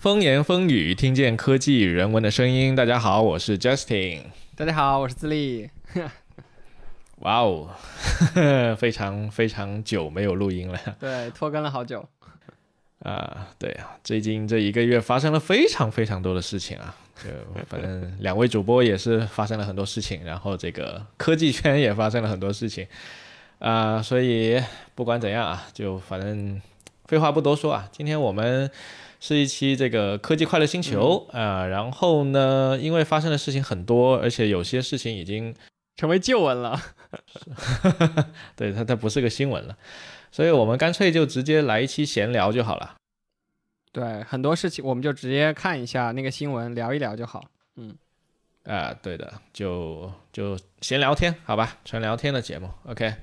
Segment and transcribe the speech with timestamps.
[0.00, 2.74] 风言风语，听见科技与人文的声音。
[2.74, 4.22] 大家好，我是 Justin。
[4.56, 5.68] 大家好，我是自立。
[7.20, 7.68] 哇哦，
[8.78, 10.80] 非常非常久没有录音了。
[10.98, 12.02] 对，拖更了好久。
[13.00, 16.96] 啊，对啊，最近这一个月发生了非常非常多的事情啊。
[17.22, 17.28] 就
[17.68, 22.86] 反正两位主播也是发生了很多事情，然后这个科技圈也发生了很多事情
[23.58, 24.00] 啊。
[24.00, 24.58] 所以
[24.94, 26.58] 不管怎样啊，就反正
[27.04, 28.70] 废话不多说啊，今天我们。
[29.20, 35.54] 是一期这个科技快乐星球啊，然后呢，因为发生的事情很多，而且有些事情已经
[35.96, 36.80] 成为旧闻了，
[38.56, 39.76] 对它它不是个新闻了，
[40.32, 42.96] 所以我们干脆就直接来一期闲聊就好了。
[43.92, 47.44] 对，很多事情我们就直接看一下那个新闻，聊一聊就好。
[47.76, 47.94] 嗯，
[48.64, 53.14] 啊，对的，就就闲聊天，好吧，纯聊天的节目，OK。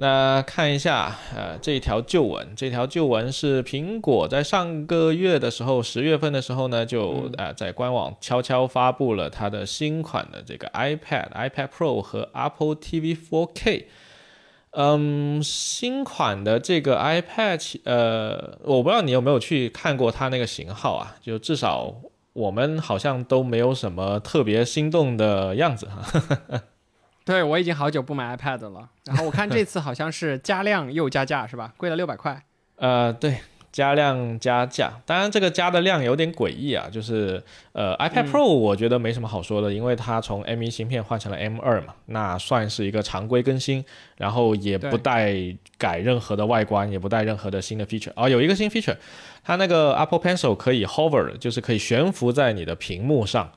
[0.00, 13.84] 那看一下，呃，这条旧闻，这条旧闻是苹果在上个月的时候，十月份的时候呢，就呃在官网悄悄发布了它的新款的这个 iPad、iPad Pro 和 Apple TV 4K。
[14.70, 21.16] 嗯，新款的这个 iPad，呃，我不知道你有没有去看过它那个型号啊？
[21.20, 21.94] 就至少
[22.32, 26.62] 我们好像都没有什么特别心动的样子哈。
[27.30, 28.88] 对，我已经好久不买 iPad 了。
[29.04, 31.72] 然后我看这次好像是加量又加价，是吧？
[31.76, 32.42] 贵了六百块。
[32.74, 33.36] 呃，对，
[33.70, 34.94] 加量加价。
[35.06, 36.88] 当然，这个加的量有点诡异啊。
[36.90, 43.84] 就是呃，iPad Pro 我觉得没什么好说的，因为它从 M1 芯片换成了 M2 嘛，那算是一个常规更新，
[44.16, 45.32] 然后也不带
[45.78, 48.10] 改任何的外观，也不带任何的新的 feature。
[48.16, 48.96] 哦，有一个新 feature，
[49.44, 53.52] 它那个 Apple Pencil 可以 hover，就是可以悬浮在你的屏幕上。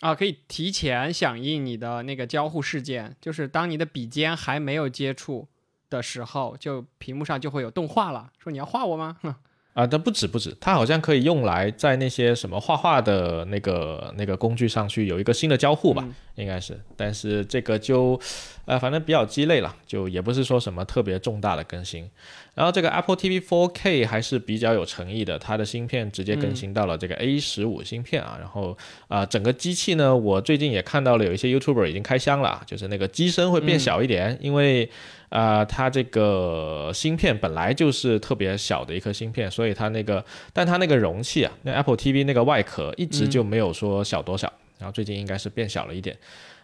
[0.00, 5.48] 啊，可以提前响应你的那个交互事件，就是当你的笔尖还没有接触
[5.90, 9.16] 的时候，就屏幕上就会有动画了，说你要画我吗？
[9.74, 16.04] 啊，但不止不止，它好像可以用来在那些什么画画的那个那个工具上去有一个新的交互吧，
[16.34, 16.80] 应该是。
[16.96, 18.20] 但是这个就，
[18.64, 22.10] 呃，反正比较鸡肋了，就也不是说什么特别重大的更新。
[22.58, 28.36] 然后这个 Apple TV 4K 还是比较有诚意的，它的芯片直接更新到了这个 A 十五芯片啊。
[28.40, 28.76] 然后
[29.06, 34.90] 啊，整个机器呢，我最近也看到了有一些 YouTuber 已经开箱了，就是那个机身会变小一点，因为。
[35.30, 46.16] 啊，它这个芯片本来就是特别小的一颗芯片，所以它那个，但它那个容器啊，那 Apple TV 那个外壳一直就没有说小多少，然后最近应该是变小了一点。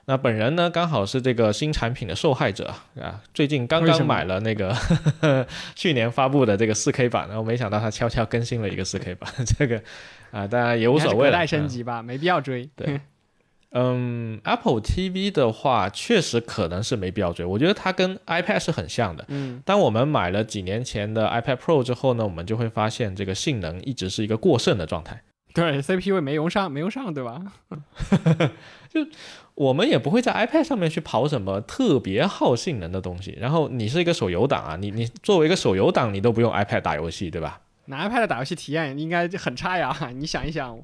[0.07, 4.77] 那本人呢，刚好是这个新产品的受害者啊，最近刚刚买了那个
[5.75, 9.83] 去年发布的这个 4K 版，然后没想到它悄悄更新了一个 4K 版， 这个
[10.31, 12.69] 啊，当然也无所谓了，代升级吧，没必要追。
[12.77, 13.01] 对。
[13.77, 17.45] 嗯，Apple TV 的话，确实可能是没必要追。
[17.45, 19.25] 我觉得它跟 iPad 是很像的。
[19.27, 25.21] 嗯，当我们买了几年前的 iPad Pro 之后呢，我们就会发现这个性能一直是一个过剩的状态。
[25.55, 27.41] 对，CPU 也没用上，没用上，对吧？
[28.91, 29.01] 就
[29.55, 33.39] 我们也不会在 iPad 上面去跑什么特别耗性能的东西。
[33.41, 37.61] 然后你是一个手游党啊，你你作为一个手游党，你都不用 iPad 打游戏，对吧？
[37.87, 40.77] 拿 iPad 打游戏体验应该很差呀， 你想一想。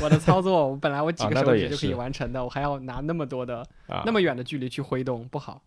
[0.00, 3.66] 我的操作，我本来我几 个手指就可以完成的，我还要拿那么多的、
[4.04, 5.60] 那么远的距离去挥动，不好。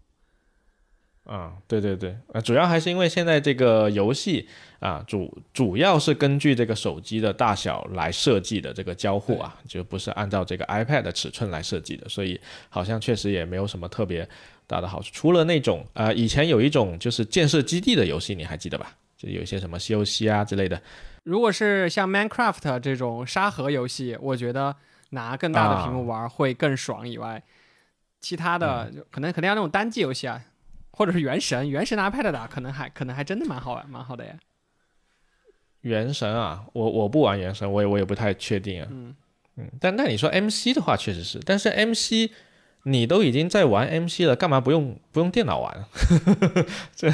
[1.26, 4.48] 啊，对对对，啊，主要还是因为现在这个游戏
[4.80, 14.28] 啊，主主要是根据这个手机的大小来设计的这个交互啊，就不是按照这个 iPad 的尺寸来设计的，所以好像确实也没有什么特别
[14.68, 15.10] 大的好处。
[15.12, 18.96] 除了那种啊，以前有一种就是建设基地的游戏，你还记得吧？
[19.18, 20.80] 就有一些什么西游记啊之类的。
[21.24, 24.76] 如果是像 Minecraft 这种沙盒游戏，我觉得
[25.10, 27.08] 拿更大的屏幕玩会更爽。
[27.08, 27.42] 以外，
[28.22, 30.40] 其他的可能肯定要那种单机游戏啊，
[30.96, 34.34] 或者是原神，原神拿 iPad 打，可能还可能还真的蛮好玩，蛮好的呀。
[35.82, 38.88] 原神啊，我我不玩原神，我也我也不太确定啊。
[38.90, 39.16] 嗯
[39.58, 42.32] 嗯，但那你说 MC 的话，确实是，但是 MC。
[42.88, 45.86] 你都已经在玩 MC 了，干嘛不用不用电脑玩？
[46.96, 47.10] 这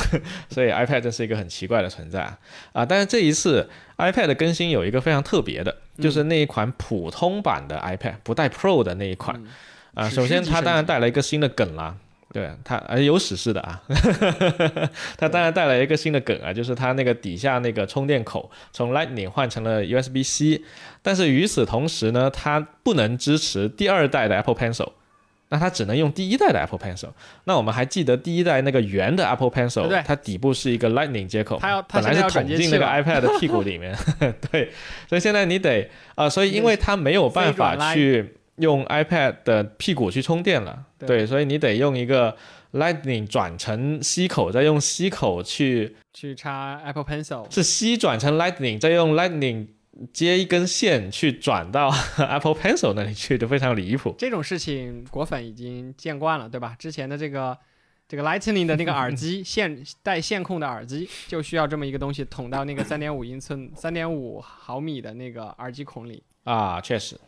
[0.49, 2.37] 所以 iPad 这是一个很奇怪的存在啊！
[2.73, 9.41] 啊，但是这一次 iPad 的更新有一个非常特别的，就是那一款普通版的 iPad 不带 Pro 的那一款
[9.93, 10.09] 啊。
[10.09, 11.95] 首先，它当然带来一个新的梗啦，
[12.33, 13.81] 对它啊有史诗的啊，
[15.17, 20.61] 它当然带来一个新的梗啊，就是它那个底下那个充电口从 Lightning 换成了 USB-C，
[21.01, 24.91] 但是与此同时呢，它不能支持第二代的 Apple Pencil。
[25.53, 27.09] 那它只能用第一代的 Apple Pencil。
[27.43, 31.59] 那我们还记得第一代那个圆的 Apple Pencil，它底部是一个 Lightning 接口，
[31.91, 33.93] 本来是捅进那个 iPad 的屁股里面。
[34.49, 34.71] 对，
[35.09, 42.35] 所以现在你得啊，所以因为它没有办法去用 iPad 的屁股去充电了，对，所以你得用一个
[42.73, 49.67] Lightning 转成 C 口，再用 C 口去去插 Apple Pencil，是 C 转成 Lightning，再用 Lightning。
[50.13, 54.15] 接一根线去转到 Apple Pencil 那里去，就非常离谱。
[54.17, 56.75] 这种事情果粉已经见惯了，对吧？
[56.79, 57.55] 之前的这个
[58.07, 67.19] 这个 Lightning 的那个耳机 线带线控的耳机，就需要这么一个东西捅到那个三点五英寸、三点五毫米的那个耳机孔里啊，确实，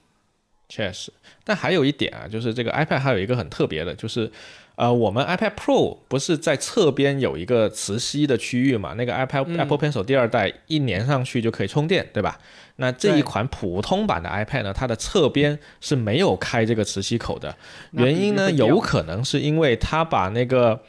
[0.69, 1.11] 确实。
[1.43, 4.31] 但还有一点啊，就是这个 iPad 还有一个很特别的，就是。
[4.75, 8.95] 呃，我们 iPad Pro 不是在侧边有一个磁吸的区域嘛？
[8.97, 12.39] 那个 iPad Apple Pencil 第二代一粘上去就可以充电，对吧？
[12.77, 17.55] 那这一款普通版的 iPad 呢，它的侧边是没有开这个磁吸口的。
[17.91, 20.81] 原因呢，有可能是因为它把那个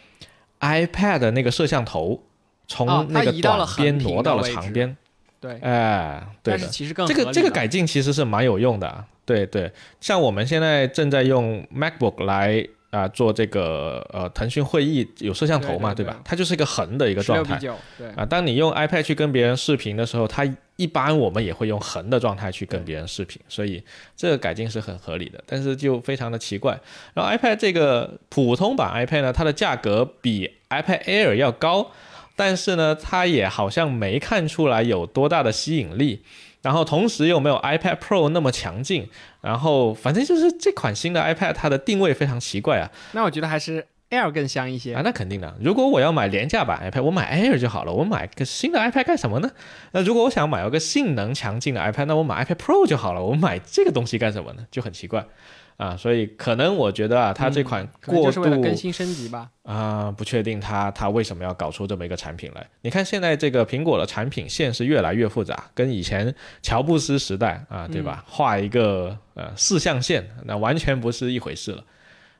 [0.61, 2.23] iPad 的那个摄像头
[2.67, 4.97] 从那个短边挪到了长边。
[5.39, 6.67] 对，哎，对的。
[6.69, 9.05] 其实更这个这个改进其实是蛮有用的。
[9.25, 12.67] 对对，像我们现在正在用 MacBook 来。
[12.95, 16.17] 啊，做这个呃，腾讯会议有摄像头嘛，对吧？
[16.25, 17.59] 它就是一个横的一个状态。
[17.59, 23.83] 对啊，当你用 iPad 去跟别人视频的时候，它一般我们也会用横的状态去跟别人视频，所以
[24.17, 25.43] 这个改进是很合理的。
[25.45, 26.79] 但是就非常的奇怪，
[27.15, 31.91] 然后 iPad 这个普通版 iPad 呢，它的价格比 iPad Air 要高，
[32.37, 36.23] 但是呢，它也好像没看出来有多大的吸引力。
[36.65, 39.07] 然后同时又没有 iPad Pro 那么强劲，
[39.43, 42.91] 然后反正就是这款新的 iPad 它的定位非常奇怪啊。
[43.13, 45.03] 那我觉得还是 Air 更香一些啊。
[45.05, 47.93] 那肯定的，如果我要买廉价版 iPad，我买 Air 就好了。
[47.93, 49.51] 我买个新的 iPad 干什么呢？
[49.93, 53.23] 那如果我想买一个性能强劲的 iPad，那我买 iPad Pro 就好了。
[53.23, 54.65] 我买这个东西干什么呢？
[54.71, 55.27] 就很奇怪。
[55.77, 59.51] 啊，所以可能我觉得啊，它这款过度更新升级吧。
[59.63, 62.65] 啊，不确定它它为什么要搞出这么一个产品来。
[62.83, 66.33] 你看现在这个苹果的产品线是越来越复杂，跟以前
[66.63, 68.25] 乔布斯时代啊，对吧？
[68.29, 71.83] 画一个呃四象限，那完全不是一回事了。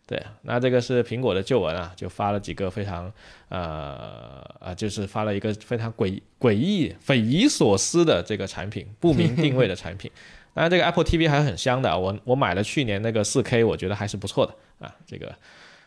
[0.07, 3.11] 对，那这个是苹果的旧闻啊，就发了几个非常
[3.49, 10.11] 呃呃，就是发了一个非常诡诡异、匪夷所思的这个产品，不明定位的产品。
[10.55, 11.99] 当然，这个 Apple TV 还是很香的。
[11.99, 14.95] 我我买了去年那个 4K，我觉得还是不错的啊。
[15.05, 15.35] 这个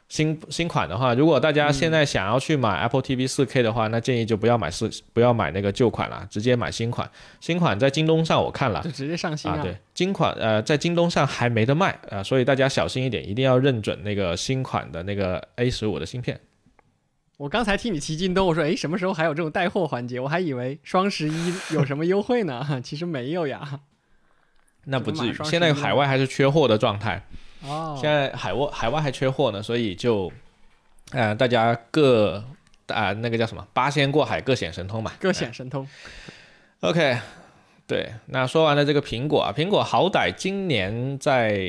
[0.10, 7.10] 新新款的话，如果大家现在想要去买 Apple TV 4K 的话，那建议就不要买四不要买那个旧款了，直接买新款。
[7.40, 9.62] 新款在京东上我看了，就直接上新啊。
[9.64, 16.40] 对，新款呃在京东上还没得卖啊，所以大家小心一点，一定要认准那个新款的那个 A 十五的芯片。
[17.38, 20.20] 我刚才听你提京东，我说哎，什么时候还有这种带货环节？
[20.20, 23.80] 我还以为双十一有什么优惠呢，其实没有呀。
[24.90, 27.22] 那不至于，现在海外还是缺货的状态。
[27.64, 30.32] 哦，现在海外海外还缺货呢，所以就，
[31.12, 32.42] 呃，大家各
[32.88, 35.86] 啊那个叫什么八仙过海各显神通嘛，各显神通。
[36.80, 37.18] OK，
[37.86, 41.60] 对，那说完了这个苹果啊，苹果好歹今年在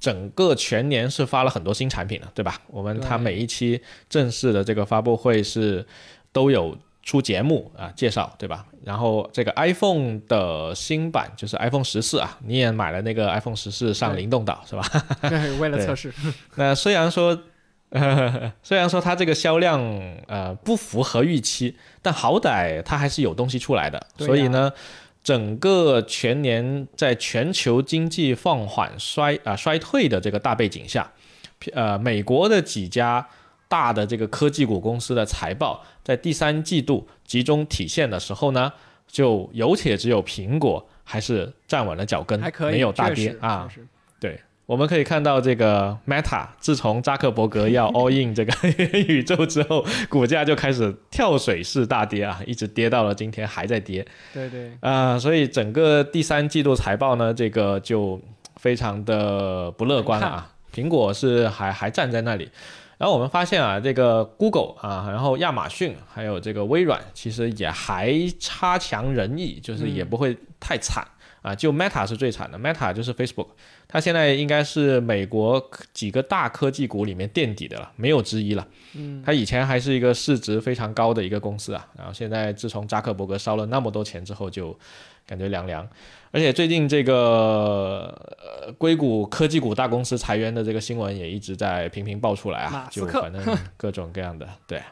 [0.00, 2.62] 整个全年是发了很多新产品的，对吧？
[2.68, 5.86] 我们它每一期正式的这个发布会是
[6.32, 6.78] 都有。
[7.04, 8.64] 出节目啊，介绍对吧？
[8.82, 14.82] 然后这个 iPhone 的新版就是 iPhone 十四啊，你也买了那个 iPhone 十四上灵动岛是吧？
[15.28, 16.12] 对，为了测试。
[16.56, 17.38] 那虽然说，
[18.62, 19.80] 虽然说它这个销量
[20.26, 24.06] 呃不符合预期，但好歹它还是有东西出来的。
[24.16, 24.72] 所以呢，
[25.22, 31.12] 整个全年在全球经济放缓衰啊衰退的这个大背景下，
[31.74, 33.28] 呃，美国的几家。
[33.74, 38.72] 大的这个科技股公司的财报在第三季度集中体现的时候呢，
[39.08, 42.40] 就有且只有苹果还是站稳了脚跟，
[42.70, 43.68] 没有大跌啊。
[44.20, 48.52] 对，我们可以看到这个 Meta 自从扎克伯格要 all in 这个
[49.08, 54.06] 宇宙之后，股价就开始跳水式大跌啊，一直跌到了今天还在跌。
[54.32, 58.20] 对对啊，所以整个第三季度财报呢，这个就
[58.54, 60.52] 非常的不乐观了啊。
[60.72, 62.48] 苹果是还还站在那里。
[62.96, 71.06] 然后我们发现啊，这个 Google 啊，然后亚马逊还有这个微软，其实也还差强人意，就是也不会太惨
[71.42, 71.54] 啊。
[71.54, 73.48] 就 Meta 是最惨的，Meta 就是 Facebook，
[73.88, 78.66] 它现在应该是美国几个大科技股里面垫底的了，没有之一了。
[78.94, 84.78] 嗯，它以前还是一个市值非常高的一个公司啊，然后现在自从扎克伯格烧了那么多钱之后，就
[85.26, 85.86] 感觉凉凉。
[86.34, 88.12] 而且最近这个
[88.64, 93.40] 呃硅谷科技股大公司裁员的这个新闻也一直在频频爆出来啊，就反正
[93.78, 94.48] 各种各样的。
[94.66, 94.82] 对，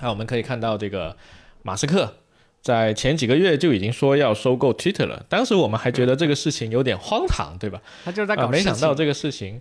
[0.00, 1.16] 那我们可以看到这个
[1.64, 2.14] 马斯克
[2.62, 7.82] 在前几个月就已经说要收购 Twitter 了，当时我们还觉得这个事情有点荒唐，对吧？
[8.04, 9.60] 他就是在搞没想到这个事情。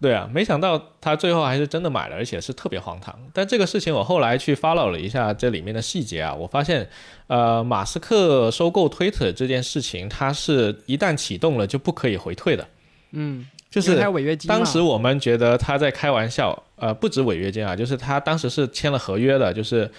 [0.00, 3.18] 对啊，没想到他最后还是真的买了，而且是特别荒唐。
[3.32, 6.88] 但这个事情我后来去 follow 了一下这里面的细节啊，我发现，
[7.26, 12.66] 呃，马斯克收购 Twitter 这件事情，它是一旦启动了就不可以回退的。
[13.10, 14.48] 嗯，就是违约金。
[14.48, 19.90] 当时我们觉得他在开玩笑，呃，不止违约金啊，就是他当时是签了合约的，就是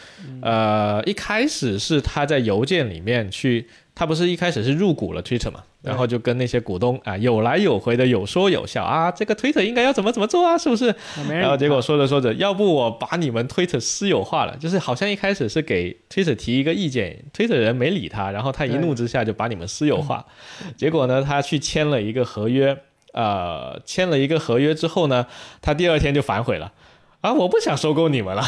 [0.41, 3.67] 呃，一开始是他在邮件里面去，
[3.99, 10.95] 他不是一开始是入股了 Twitter 嘛，然后就跟那些股东啊有来有回的有说有笑啊，这个 Twitter 应该要怎么怎么做啊，是不是？
[11.27, 20.25] 然后结果说着说着，要不我把你们 Twitter 私有化了，就是好像一开始是给 Twitter 提一个意见，Twitter 人没理他，然后他一怒之下就把你们私有化，
[20.77, 22.77] 结果呢，他去签了一个合约。
[23.11, 25.25] 呃，签了一个合约之后呢，
[25.63, 26.71] 他第二天就反悔了，
[27.21, 28.43] 啊，我不想收购你们了。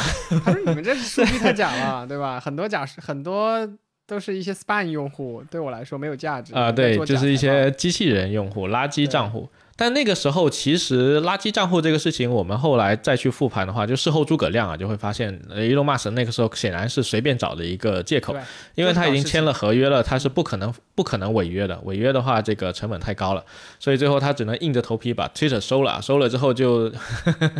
[0.45, 2.39] 他说你们这数据太假了，对吧？
[2.39, 3.67] 很多假很多
[4.11, 6.53] 都是一些 Span 用户，对我来说没有价值。
[6.53, 9.47] 啊，对，就是一些机器人用户、垃圾账户。
[9.81, 18.35] 但那个时候，其实垃圾账户这个事情，我们后来再去复盘的话，就事后诸葛亮啊，就会发现，Elon Musk 那个时候显然是随便找的一个借口，
[18.75, 23.43] 因为他已经签了合约了，他是不可能不可能违约的，违约的话这个成本太高了，
[23.79, 26.91] 所以最后他只能硬着头皮把 Twitter 收了，收了之后就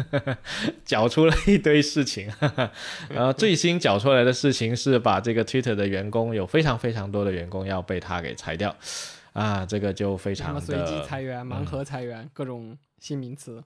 [0.86, 2.32] 搅出了一堆事情，
[3.10, 8.75] 然后最新搅出来的事情是把这个 Twitter 的员工有非常非常多的员工要被他给裁掉。
[9.34, 13.64] 啊，这个就非常的随机裁员、盲盒裁员，各种新名词。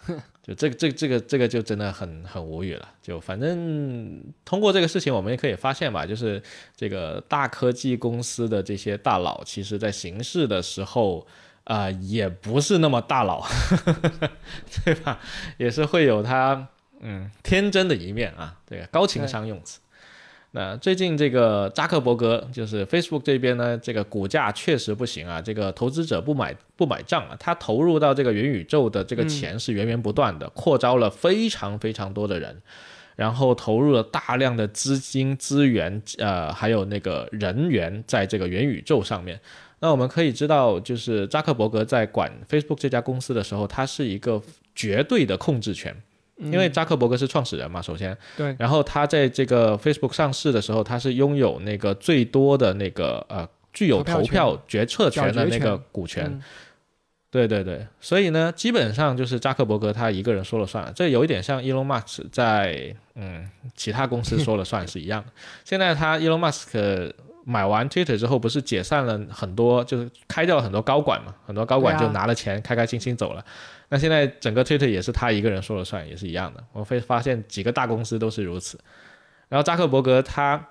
[0.42, 2.88] 就这个、这、这个、这个就真的很很无语了。
[3.02, 6.40] 就反正通过这个事情，我们也可以发现吧，就是
[6.76, 11.26] 这个大科技公司的这些大佬，其实在行事的时候
[11.64, 13.44] 啊，也不是那么大佬，
[14.84, 15.20] 对吧？
[15.58, 16.68] 也是会有他
[17.00, 19.80] 嗯天真的一面啊，这个，高情商用词。
[20.52, 32.56] 那最近这个扎克伯格就是 Facebook 这边呢，这个股价确实不行啊，这个投资者不买不买账啊，他投入到这个元宇宙的这个钱是源源不断的，扩招了非常非常多的人，
[33.14, 39.38] 然后投入了大量的资金资源，呃，还有那个人员在这个元宇宙上面。
[39.80, 44.42] 那我们可以知道，就是扎克伯格在管 Facebook 这家公司的时候，他是一个
[44.74, 45.94] 绝对的控制权。
[46.38, 56.40] 因为扎克伯格是创始人嘛，首先，对，然后他在这个 Facebook 上市的时候，他是拥有那个最多的那个呃具有投票决策权的那个股权，
[57.30, 65.32] 对对对，所以呢，基本上就是扎克伯格他一个人说了算，这有一点像 Elon Musk 在嗯其他公司说了算是一样的。
[65.64, 67.12] 现在他 Elon Musk
[67.44, 73.44] 买完 Twitter 之后，不是解散了很多，就是开掉了很多高管嘛，很多高管就拿了钱开开心心走了。
[73.88, 76.62] 那现在整个 Twitter 也是他一个人说了算，也是一样的。
[76.72, 78.78] 我会发现几个大公司都是如此。
[79.48, 80.68] 然后扎克伯格他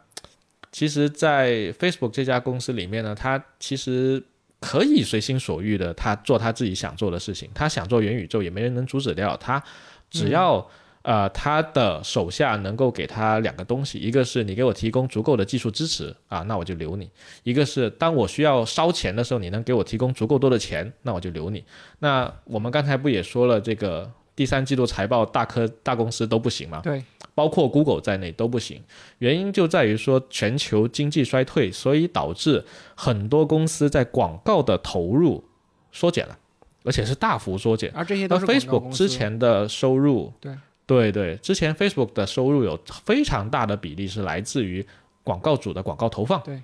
[0.71, 4.24] 其实，在 Facebook 这家公司里面呢，他其实
[4.59, 7.50] 可以随心所欲的，他做他自己想做的事情。
[7.53, 9.63] 他想做元宇宙，也没人能阻止掉他，
[10.09, 10.69] 只要。
[11.07, 17.05] 呃，他的手下能够给他两个东西，一个是你给我提供足够的技术支持啊，那我就留你；
[17.43, 21.63] 一个是当我需要烧钱的时候，你能给我提供足够多的钱，那我就留你。
[21.99, 26.81] 那我们刚才不也说了，这个第三季度财报大科大公司都不行吗？
[26.83, 27.01] 对，
[27.33, 28.83] 包括 Google 在内都不行。
[29.19, 35.41] 原因就在于说全球经济衰退，所以导致很多公司在广告的投入
[35.93, 36.37] 缩减了，
[36.83, 37.89] 而且是大幅缩减。
[37.95, 40.33] 而这些都是 Facebook 之前的收入。
[40.41, 40.51] 对。
[40.88, 44.84] 对对，之前 Facebook 的收入有非常大的比例是来自于
[45.24, 46.60] 广告主的广告投放，对，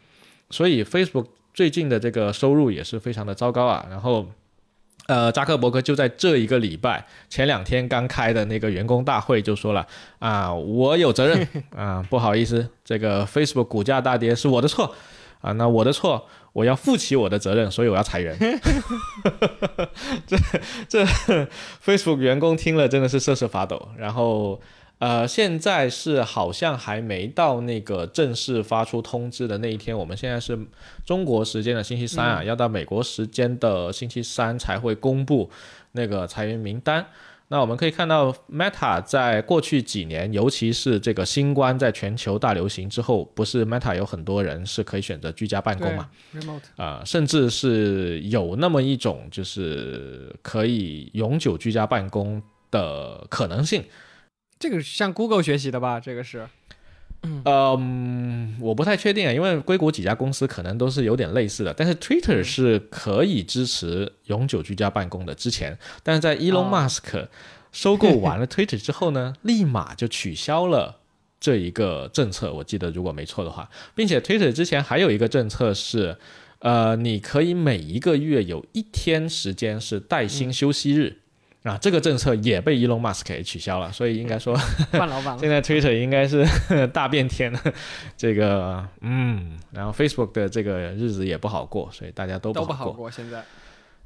[0.50, 3.86] 所以 Facebook 最近的这个收入也是非常的糟糕啊。
[3.90, 4.26] 然后，
[5.08, 9.86] 呃，扎克伯格就在这一个礼拜前两天刚开的那个员工大会就说了
[10.20, 14.96] 啊，我有责任 啊，不好意思，这个 Facebook 股价大跌是我的错
[15.44, 16.26] 啊，那我的错。
[16.54, 18.38] 我要负起我的责任，所以我要裁员。
[20.28, 20.38] 这
[20.88, 21.04] 这
[21.84, 23.90] Facebook 员工听了真的是瑟瑟发抖。
[23.98, 24.62] 然后，
[25.00, 29.98] 呃，现在是好像还没到那个正式发出通知的那一天。
[29.98, 30.56] 我们现在是
[31.04, 35.50] 中国时间的星期三啊，要到美国时间的星期三才会公布
[35.94, 37.04] 那个裁员名单。
[37.54, 46.10] 那我们可以看到，Meta 在过去几年，尤其是这个新冠在全球大流行之后，不是 Meta 有很多人是可以选择居家办公嘛？
[46.78, 52.42] 啊，甚至是有那么一种就是可以永久居家办公
[52.72, 53.86] 的可能性。
[54.58, 56.00] 这个向 Google 学习的吧？
[56.00, 56.48] 这个是。
[57.46, 61.74] 嗯，我不太确定啊，因为硅谷几家公司可能都是有点类似的。
[61.74, 65.34] 但是 Twitter 是可以支持永久居家办公的。
[65.34, 67.28] 之前，但是在 Elon Musk
[67.72, 71.00] 收购完了 Twitter 之后呢，立马就取消了
[71.40, 72.54] 这一个政策。
[72.54, 76.18] 我记得如果没错的话，并且 Twitter 之前还有一个政策是，
[76.60, 81.23] 呃，你可以每一个月有一天时间是带薪休息日。
[81.64, 84.54] 啊，这个政策也被 Elon Musk 给取消了，所以应该说，
[84.92, 85.38] 换老板了。
[85.42, 86.46] 现在 Twitter 应该是
[86.92, 87.60] 大变天了，
[88.18, 93.10] 这个嗯，然后 Facebook 的这个日子也不好过，所以大家都都不好过。
[93.10, 93.44] 现在，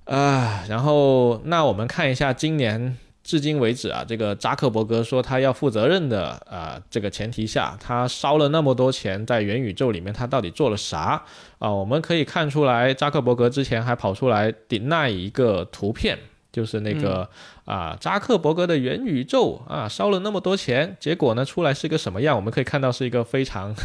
[0.06, 11.24] 啊，然后那我们看一下今年至今为止啊，这个扎克伯格说他要负责任的啊，这个前提下，他烧了那么多钱在元宇宙里面，他到底做了啥
[11.58, 11.72] 啊？
[11.72, 16.18] 我们可以看出来，扎克伯格之前还跑出来顶那一个图片，
[16.58, 17.30] 就是那个
[17.66, 22.36] 啊，扎克伯格的元宇宙啊，烧了那么多钱，结果呢出来是一个什么样？
[22.36, 23.76] 我们可以看到是一个非常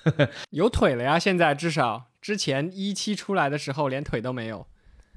[0.48, 4.66] 有腿了呀，现在至少之前一期出来的时候连腿都没有。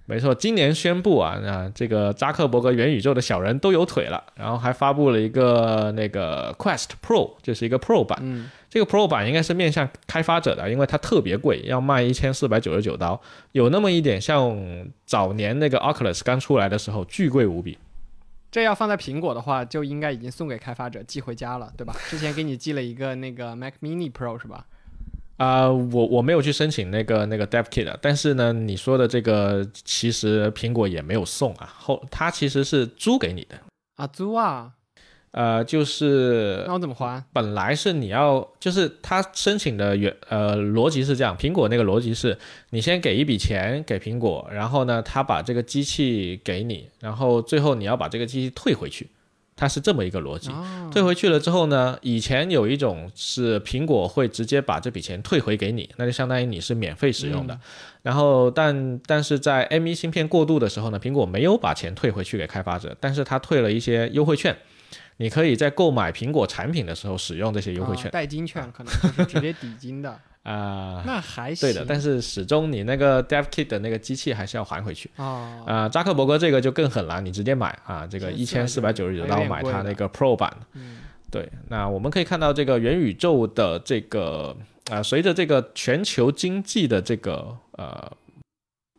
[0.07, 8.19] 没错，今年宣布啊，那这个扎克伯格元宇宙的小人都有腿了，然后还发布了一个那个 Quest Pro，就是一个 Pro 版。
[8.21, 13.21] 嗯，这个 Pro 版应该是面向开发者的，因为它特别贵，要卖一千四百九十九刀，
[13.53, 14.53] 有那么一点像
[15.05, 17.77] 早年那个 Oculus 刚出来的时候巨贵无比。
[18.51, 21.95] 这要放在苹果的话，就应该已经送给开发者寄回家了，对吧？
[22.11, 24.65] 之前给你寄了一个那个 Mac Mini Pro 是吧？
[25.37, 33.57] 啊、我我没有去申请那个那个 Dev Kit，的但是呢，你说的这个其实苹果也没有送啊，后它其实是租给你的，
[33.95, 34.73] 啊，租啊，
[35.35, 37.21] 呃，就是那我怎么还？
[37.33, 42.37] 本来是你要，就是他申请的原呃逻辑是这样，苹果那个逻辑是
[42.69, 49.09] 你先给一笔钱给苹果，然后呢，他把这个机器给你，然后最后你要把这个机器退回去，
[49.57, 50.49] 它是这么一个逻辑。
[50.51, 57.59] 哦退回去了之后呢，以前有一种是苹果会直接把这笔钱退回给你，那就相当于你是免费使用的。
[58.03, 64.55] 然后但但是在 M1 芯片过渡的时候呢，苹果没有把钱退回去给开发者，但是他退了一些优惠券。
[65.17, 71.67] 你可以在购买苹果产品的时候使用这些优惠券啊代金券可能就是直接抵金的， 啊、那还行。
[71.69, 75.09] 对的，但是始终你那个 Dev Kit 的那个机器还是要还回去。
[75.15, 80.55] 哦，啊、扎克伯格这个就更狠了，你直接买啊，这个一千四百九十九刀买它那个 Pro 版。
[80.73, 80.97] 嗯
[81.31, 84.55] 对，那我们可以看到这个元宇宙的这个
[84.89, 88.09] 啊、随着这个全球经济的这个呃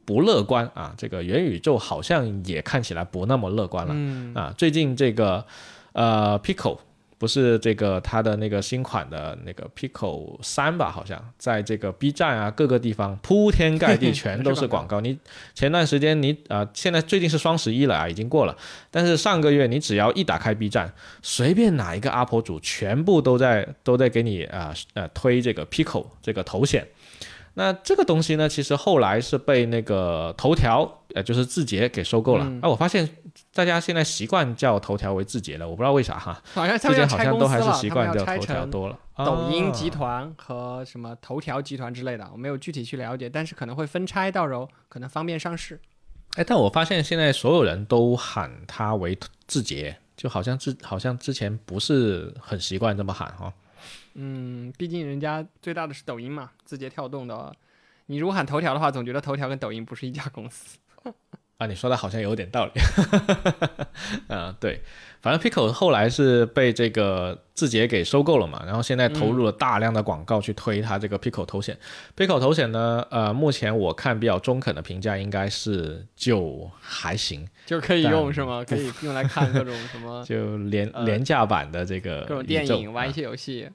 [0.04, 3.92] 不乐观啊，这个元宇宙好像也看起来不那么乐观了。
[3.96, 5.46] 嗯啊，最近这个
[5.96, 6.78] 呃 Pico
[7.18, 15.00] 不是这个它的那个新款的那个 Pico 三吧，好像在这个 B 站啊各个地方铺天盖地 全都是广告。
[15.00, 15.18] 你
[15.54, 18.54] 前段时间你啊、呃现在最近是双十一了啊，已经过了，
[18.90, 20.92] 但是上个月你只要一打开 B 站，
[21.22, 26.86] 随便哪一个 UP 主全部都在都在给你啊呃推这个 Pico 这个头显。
[27.54, 32.44] 那这个东西呢，其实后来是被那个头条，呃，就是字节给收购了。
[32.44, 33.08] 嗯啊，我发现
[33.54, 36.42] 大家现在习惯叫头条为字节了，我不知道为啥哈。
[36.52, 38.98] 好像他之前好像都还是习惯叫头条多了。
[39.16, 45.80] 抖音啊集团和什么头条集团之类的，我没有具体去了解，但是可能会分拆，到时候可能方便上市。
[46.34, 53.50] 哎，但我发现现在所有人都喊它为字节，就好像之好像之前不是很习惯这么喊哈。
[54.12, 57.54] 嗯，毕竟人家最大的是抖音嘛，字节跳动的。
[58.04, 60.76] 你如果喊头条的话，总觉得头条跟抖音不是一家公司。
[61.58, 62.72] 啊，你说的好像有点道理。
[64.28, 64.82] 嗯， 对，
[65.22, 71.78] 反正 Pico 后来是被这个字节给收购了嘛，然后现在投入了大量的广告去推它这个 Pico 头显。
[72.14, 78.62] Pico 头显呢，呃，目前我看比较中肯的评价应该是就还行，就可以用是吗？
[78.68, 83.66] 可以用来看各种什么 就廉呃廉价版的这个各种电影，玩一啊些游戏。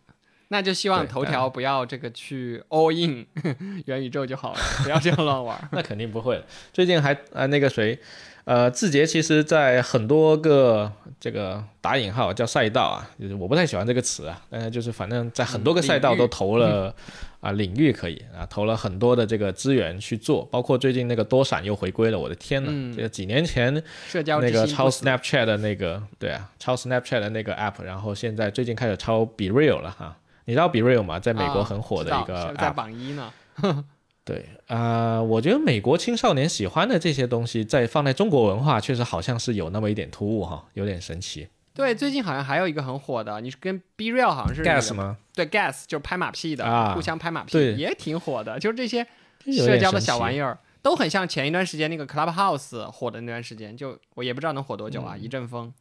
[0.54, 3.26] 那就希望头条不要这个去 all in
[3.88, 5.58] 元宇宙就好了， 不要这样乱玩。
[5.72, 6.44] 那肯定不会。
[6.74, 7.98] 最近还呃那个谁，
[8.44, 16.94] 呃字节其实在很多个这个打引号叫赛道啊，就是我不太喜欢这个词啊，但是就是反正在很多个赛道都投了
[17.40, 30.18] 啊、领域可以啊投了很多的这个资源去做，包括最近那个多闪又回归了，我的天呐，嗯这个几年前社交那个抄心不死 Snapchat 的那个对啊，抄 Snapchat 的那个 app，然后现在最近开始抄 Be Real 了哈。
[30.46, 31.20] 你知道 Be Real 吗？
[31.20, 33.34] 在美国啊很火的一个是在榜一呢。
[34.24, 41.48] 对啊、我觉得美国青少年喜欢的这些东西，在放在中国文化，确实好像是有那么一点突兀哈，有点神奇。
[41.74, 45.18] 对，最近好像还有一个很火的，你是跟 B Real 好像是那个 Gas 吗？
[45.34, 48.60] 对，Gas 就是拍马屁的，啊互相拍马屁，也挺火的。
[48.60, 49.06] 就是这些
[49.46, 55.74] 社交的小玩意儿，都很像前一段时间那个 Clubhouse 火的那段时间，就我也不知道能火多久嗯啊，一阵风。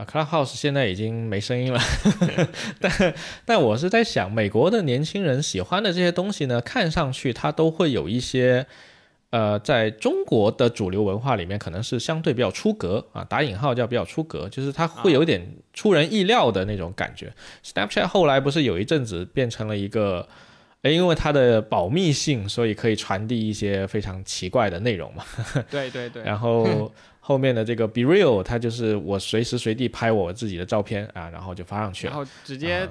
[0.00, 1.78] 啊，Clubhouse 现在已经没声音了，
[2.80, 8.66] 但但我是在想，美国的年轻人喜欢的这些东西呢，看上去它都会有一些，
[9.28, 17.30] 呃，在中国的主流文化里面，可能是相对比较出格啊，打引号叫比较出格，就是它会有点出人意料的那种感觉。
[17.62, 20.26] Snapchat 后来不是有一阵子变成了一个。
[20.82, 25.22] 诶，因为它的保密性，所以可以传递一些非常奇怪的内容嘛。
[25.70, 26.22] 对对对。
[26.22, 26.90] 然后
[27.20, 32.88] 后面的这个 Be Real，它就是我随时随地拍我自己的照片啊，然后就发上去，然后直接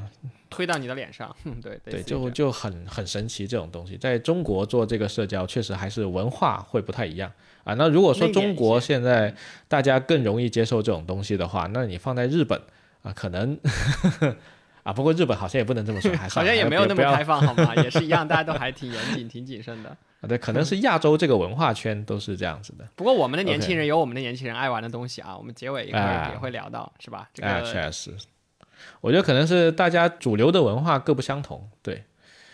[0.52, 1.36] 推到你的脸上。
[1.64, 7.32] 对 对，就就很很神奇这种东西，在中国做这个社交确实还是文化会不太一样
[7.64, 7.74] 啊。
[7.74, 9.34] 那如果说中国现在
[9.68, 12.62] 大家更容易接受这种东西的话，那你放在日本
[13.02, 13.58] 啊，可能。
[14.84, 17.76] 啊，不过日本好像也不能这么说，好像也没有那么开放，好吗？
[17.78, 19.90] 也是一样，大家都还挺严谨、挺谨慎的。
[20.22, 22.86] 啊，对，可能是亚洲这个文化圈都是这样子的。
[22.96, 27.30] 不过我们的年轻人有我们的年轻人爱玩的东西啊，我们结尾也会也会聊到，是吧？
[27.42, 28.14] 啊，确实，
[29.02, 32.04] 我觉得可能是大家主流的文化各不相同，对，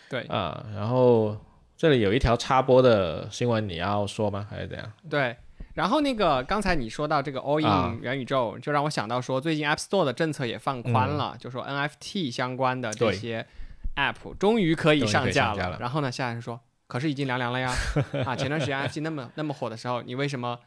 [0.09, 0.65] 对啊。
[0.75, 1.35] 然后
[1.75, 4.47] 这里有一条插播的新闻，你要说吗？
[4.49, 4.91] 还是怎样？
[5.09, 5.35] 对。
[5.73, 13.45] 然后那个刚才你说到这个 All In 元宇宙，就让我想到说，最近 App Store 的政策也放宽了，就说 NFT 相关的这些
[13.97, 15.77] App 终于可以上架了。
[15.79, 17.73] 然后呢，下人说，可是已经凉凉了呀！
[18.25, 20.59] 啊，前段时间 NFT 那么那么火的时候，你为什么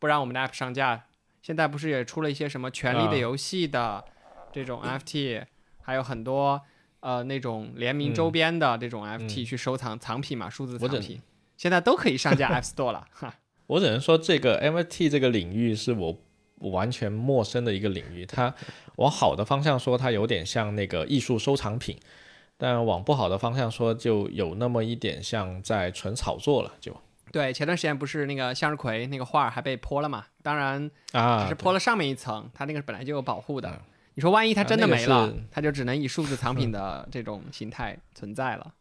[0.00, 1.04] 不让我们的 App 上架？
[1.42, 4.04] 现在不是也出了一些什么权力的游戏的
[4.52, 5.44] 这种 NFT，
[5.80, 6.60] 还有很多
[6.98, 11.22] 呃那种联名周边的这种 NFT 去收藏藏品嘛，数字藏品，
[11.56, 13.32] 现在都可以上架 App Store 了，哈。
[13.66, 16.16] 我只能说，这个 MFT 这个领域是我
[16.58, 18.24] 完全陌生的一个领域。
[18.24, 18.54] 它
[18.96, 21.96] 往好的方向说，它有点像那个艺术收藏品；
[22.56, 26.72] 但往不好的方向说，就有那么一点像在纯炒作了。
[26.80, 26.96] 就
[27.32, 30.26] 对，前段时间不是那个向日葵那个画还被泼了嘛？
[30.42, 33.82] 当然啊，只是泼了上面一层，它那个本来就有保护的。
[34.14, 38.72] 你说万一它真的没了，它就只能以数字藏品的 这种形态存在了。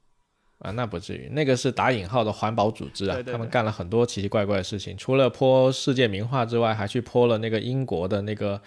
[0.59, 8.59] 啊，那不至于，那个是打引号的环保组织啊，他们干了很多奇奇怪怪的事情，除了泼世界名画之外，还去泼了那个英国的那个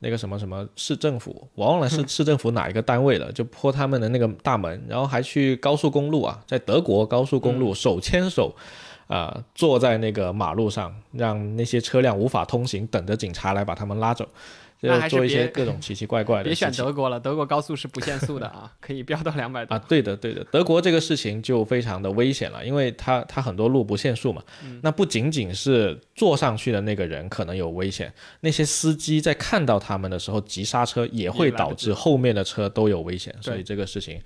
[0.00, 8.54] 那个什么什么市政府，我忘了是 市政府哪一个单位了，就泼他们的那个大门，然后还去高速公路啊，在德国高速公路手牵手
[9.06, 14.28] 啊，坐在那个马路上，让那些车辆无法通行，等着警察来把他们拉走。
[14.80, 16.44] 那做一些各种奇奇怪怪的。
[16.44, 19.74] 别选德国了，德国高速是不限速的啊， 可以飙到两百多。
[19.74, 24.42] 啊，对的对的，德国这个事情就非常的危险了，因为它它很多路不限速嘛。
[24.82, 33.34] 那不仅仅是坐上去的那个人可能有危险，那些司机在看到他们的时候急刹车，也会导致后面的车都有危险。
[33.40, 34.20] 所以这个事情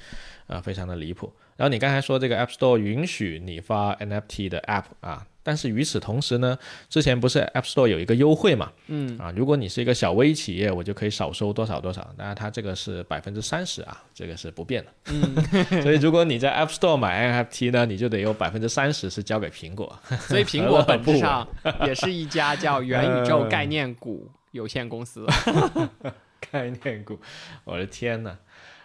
[0.47, 1.33] 啊，非常的离谱。
[1.57, 5.27] 然后你刚才说这个 App Store 允许你发 NFT 的 App 啊。
[5.43, 8.71] 但是与此同时呢，之前不是 App Store 有一个优惠嘛？
[8.87, 12.03] 嗯啊，如果你是一个小微企业，我就可以少收多少多少。
[12.17, 14.93] 当然，它这个是百分之三十啊，这个是不变的。
[15.13, 15.35] 嗯，
[15.83, 19.99] 所以如果你在 App Store 买 NFT 呢，你就得有百分之三十是交给苹果。
[20.21, 21.47] 所以苹果 本质上
[21.87, 25.27] 也是一家叫元宇宙概念股有限公司。
[26.51, 27.19] 概念股，
[27.65, 28.37] 我的天呐！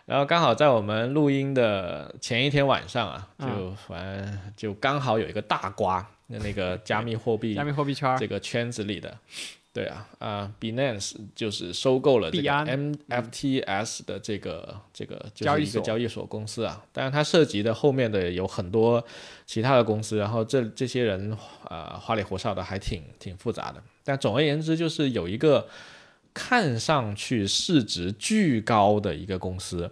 [0.06, 6.08] 然后刚好在我们录音的前一天晚上啊，就反正就刚好有一个大瓜。
[6.28, 9.18] 那那个加密货币，加密货币圈这个圈子里的，
[9.72, 16.26] 对啊，啊，Binance 就是收购了这个 MFTS 的这个这个就是一个交易所。
[16.26, 19.04] 公司啊，当然它涉及的后面的有很多
[19.46, 21.32] 其他的公司，然后这这些人
[21.63, 25.68] 啊花里胡哨的还挺挺复杂的，但总而言之就是有一个
[26.34, 29.90] 看上去市值巨高的一个公司。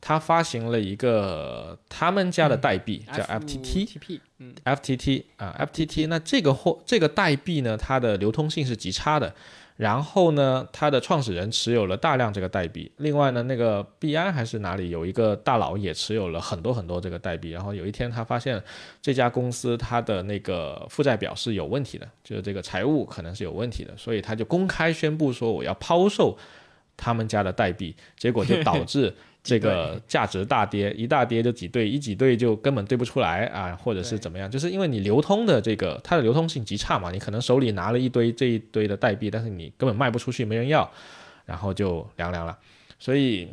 [0.00, 3.98] 它发行了一个他们家的代币，叫 FTT，
[4.38, 6.06] 嗯，FTT 啊，FTT。
[6.08, 9.34] 那这个货这个代币呢，它的流通性是极差的。
[9.76, 12.90] 然后呢，它的创始人持有了大量这个代币。
[12.96, 17.50] 另外呢，那个币安还是哪里有一个大佬也持有了很多很多这个代币。
[17.50, 18.60] 然后有一天他发现
[19.00, 26.36] 这家公司它的那个负债表是有问题的，就是这个财务可能是有问题的，所以他就公开宣布说我要抛售
[26.96, 27.94] 他们家的代币。
[28.16, 29.14] 结果就导 致。
[29.48, 34.50] 这个价值大跌，一大跌就挤兑，一挤兑就根本兑不出来啊，或者是怎么样？
[34.50, 40.88] 就是因为你流通的这个它的流通性极差嘛，你可能手里拿了一堆这一堆的代币，但是你根本卖不出去，没人要，
[41.46, 42.56] 然后就凉凉了，
[42.98, 43.48] 所以。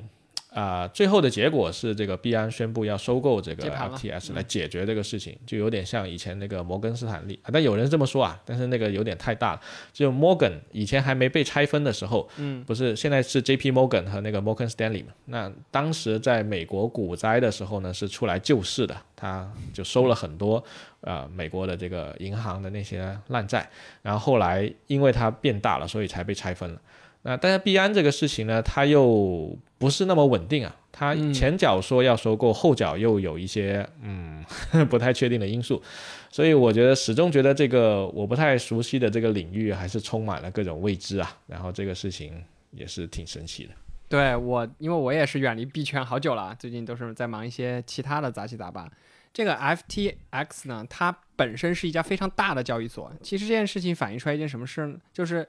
[0.56, 9.62] 啊，最后的结果是这个币安宣布要收购这个 FTS 来解决这个事情，就有点像以前那个摩根斯坦利，但有人这么说啊，但是那个有点太大了。
[9.92, 15.12] 就 Morgan 以前还没被拆分的时候，嗯，不是现在是 JP Morgan 和那个 Morgan Stanley 嘛？
[15.26, 20.64] 那当时在美国股灾的时候呢，是出来救市的，他就收了很多
[21.02, 23.70] 呃美国的这个银行的那些烂债，
[24.02, 26.80] 然后后来因为它变大了，所以才被拆分了。
[27.26, 30.76] 那但是币安这个事情呢，它又不是那么稳定啊。
[30.92, 34.46] 它前脚说要收购，后脚又有一些嗯
[34.90, 35.82] 不太确定的因素，
[36.30, 41.36] 所以我觉得始终觉得这个我不太熟悉的这个领域还是充满了各种未知啊。
[41.48, 43.72] 然后这个事情也是挺神奇的。
[44.08, 48.88] 对我，因为我也是远离币圈好久了，最近都是在忙一些其他的杂七杂八。
[49.34, 53.12] 这个 FTX 呢，它本身是一家非常大的交易所。
[53.22, 54.96] 其实这件事情反映出来一件什么事呢？
[55.12, 55.46] 就是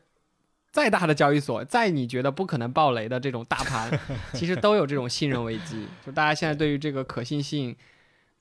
[0.77, 3.91] 再大的交易所，在你觉得不可能爆雷的这种大盘，
[4.35, 5.87] 其实都有这种信任危机。
[6.05, 7.75] 就大家现在对于这个可信性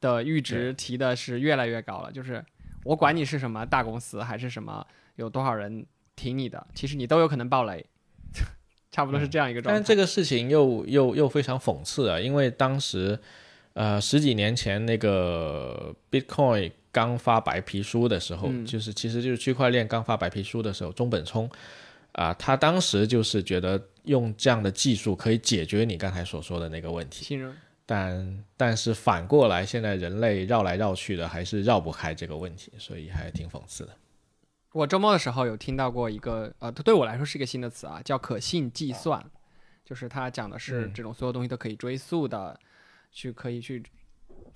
[0.01, 2.11] 的阈值提的是越来越高了。
[2.11, 2.43] 就是
[2.83, 5.85] 我管你是什么大公司还是什么，有多少人
[6.17, 7.85] 挺你的，其实你都有可能爆雷。
[8.91, 9.79] 差不多是这样一个状态。
[9.79, 13.17] 但这个事情又又又非常讽刺啊，因为当时。
[13.77, 21.49] 呃，十几年前那个 Bitcoin 刚发白皮书的时候，就是其实就是区块链刚发白皮书的时候，中本聪
[22.15, 27.39] 啊，他当时就是觉得用这样的技术可以解决你刚才所说的那个问题。
[27.85, 33.95] 但但是反过来，现在人类绕来绕去的还是绕不开这个问题，所以还挺讽刺的。
[34.73, 39.23] 我周末的时候有听到过一个呃，对我来说是一个新的词啊，叫可信计算，
[39.85, 42.59] 就是它讲的是这种所有东西都可以追溯的。
[43.17, 43.81] 去可以去，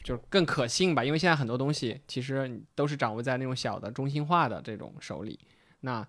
[0.04, 5.40] 就是更可信吧，因为现在很多东西其实都是掌握在那种小的中心化的这种手里，
[5.80, 6.06] 那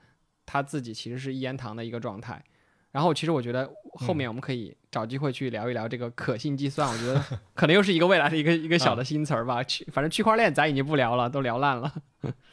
[0.50, 2.42] 他自己其实是一言堂的一个状态。
[2.90, 9.62] 然后其实我觉得后面我们可以找机会去聊一聊这个可信计算，我觉得可能又是一个未来的一个一个小的新词儿吧。
[9.62, 11.92] 区反正区块链咱已经不聊了，都聊烂了。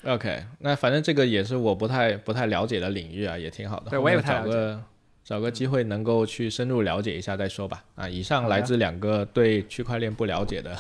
[0.06, 3.90] OK，那反正这个也是我不太不太了解的领域啊，也挺好的。
[3.90, 4.80] 对我也不太了解。
[5.24, 7.84] 找个机会能够去深入了解一下再说吧。
[7.96, 10.78] 啊，以上来自两个对区块链不了解的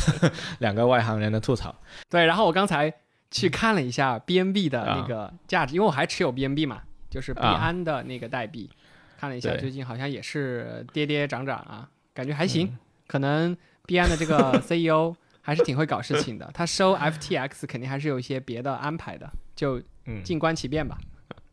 [0.58, 1.72] 两个外行人的吐槽。
[2.08, 2.92] 对，然后我刚才
[3.34, 8.70] 去看了一下 BNB 的那个价值，因为我还持有 BNB 嘛，就是币安的那个代币，
[9.18, 12.78] 看了一下最近好像也是跌跌涨涨啊，感觉还行。
[13.08, 19.82] 可能币安的这个 CEO 还是挺会搞事情的，他收 FTX 肯定还是有一些别的安排的，就
[20.22, 20.96] 静观其变吧。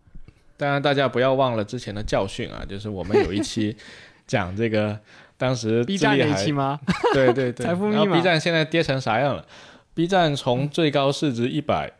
[0.57, 2.63] 当然，大家不要忘了之前的教训啊！
[2.69, 3.75] 就是我们有一期
[4.27, 4.99] 讲这个，
[5.35, 6.79] 当时 B 站那期吗？
[7.15, 7.65] 对对对。
[7.65, 8.15] 财富密码。
[8.15, 9.43] B 站现在跌成啥样了
[9.93, 11.91] ？B 站从最高市值一百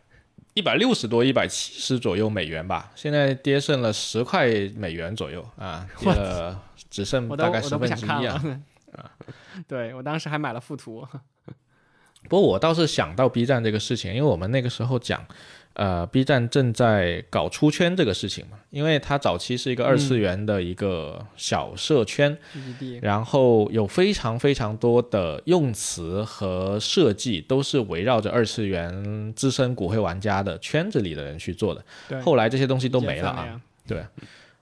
[0.54, 8.44] 一百六十多、一百七十左右美元吧，现在跌剩了十块美元左右啊，跌了只剩大概十分之一啊！
[8.94, 9.12] 啊，
[9.68, 11.08] 对我当时还买了附图。
[12.30, 15.26] 不过我倒是想到 B 站这个事情，因为我们那个时候讲。
[15.74, 22.38] 呃，B 站正在搞出圈这个事情嘛，因为它早期是一个二次元的一个小社圈，
[23.02, 34.04] 然后有非常非常多的用词和设计都是围绕着二次元资深骨灰玩家的圈子里的人去做的，后来这些东西都没了啊，对。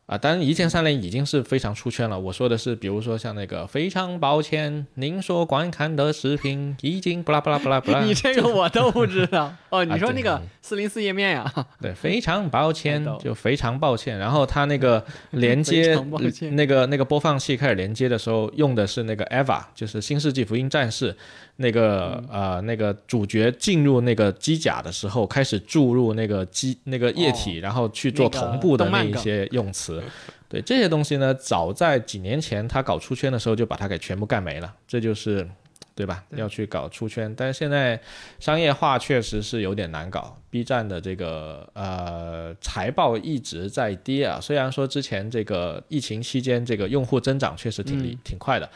[0.10, 2.20] 啊，当然，一键三连已经是非常出圈了。
[2.20, 8.04] 我说的是，比如说像那个，非常抱歉，您所观看的视频已经不啦不啦不啦不啦。
[8.04, 9.86] 你这个我都不知道 哦。
[9.86, 11.54] 你说那个四零四页面呀？
[11.80, 14.18] 对，非常抱歉，就非常抱歉。
[14.18, 15.96] 然后它那个连接
[16.54, 21.14] 那个那个播放器开始连接的时候，用的是那个 EVA，就是《新世纪福音战士》。
[21.62, 29.99] 那个呃，那个主角进入那个机甲的时候，开始注入那个机那个液体，然后去做同步的那一些用词，
[30.48, 35.48] 对这些东西呢，早在几年前他搞出圈的时候就把它给全部干没了，这就是
[35.94, 36.24] 对吧？
[36.32, 38.00] 要去搞出圈，但是现在
[38.40, 40.36] 商业化确实是有点难搞。
[40.50, 48.70] B 站的这个呃财报一直在跌啊，虽然说之前这个疫情期间这个用户增长确实挺挺快的。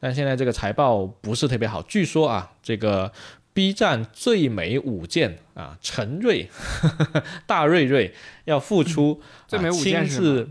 [0.00, 3.12] 但现在这个财报不是特别好，据说啊，这个
[3.52, 6.48] B 站最美五件啊，陈瑞、
[7.46, 8.14] 大瑞瑞
[8.46, 10.48] 要复出，最美五件是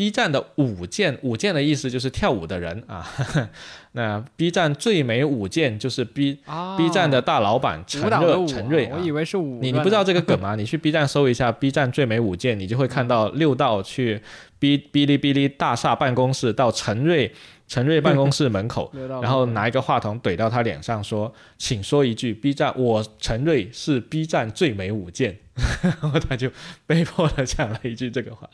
[0.00, 3.06] B 站的舞剑，舞剑的意思就是跳舞的人啊。
[3.92, 6.38] 那 B 站最美舞剑就是 B
[6.78, 10.54] B 站的大老板陈瑞陈瑞啊，我以为是舞，你你不知道这个梗吗？
[10.56, 14.22] 你去 B 站搜一下 B 站最美舞剑，你就会看到六道去
[14.58, 17.30] B 哔哩哔哩大厦办公室到陈瑞。
[17.68, 18.90] 陈瑞办公室 门口，
[19.22, 25.38] 然后拿一个话筒怼到他脸上说：“请说一句 B 站，我陈瑞是 B 站最美舞剑。”
[25.82, 26.50] 然后他就
[26.86, 28.48] 被迫的讲了一句这个话，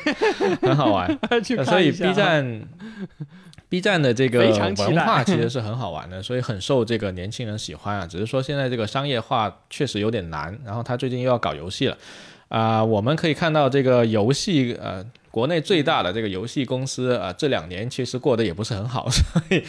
[0.62, 1.18] 很好玩。
[1.64, 2.62] 所以 B 站
[3.68, 8.06] B 站的这个文化其实是很好玩的，所以很受这个年轻人喜欢啊。
[8.06, 10.56] 只是说现在这个商业化确实有点难。
[10.64, 11.96] 然后他最近又要搞游戏了
[12.48, 15.04] 啊，我们可以看到这个游戏呃。
[15.32, 19.64] 国内最大的这个游戏公司啊，这两年其实过得也不是很好，所以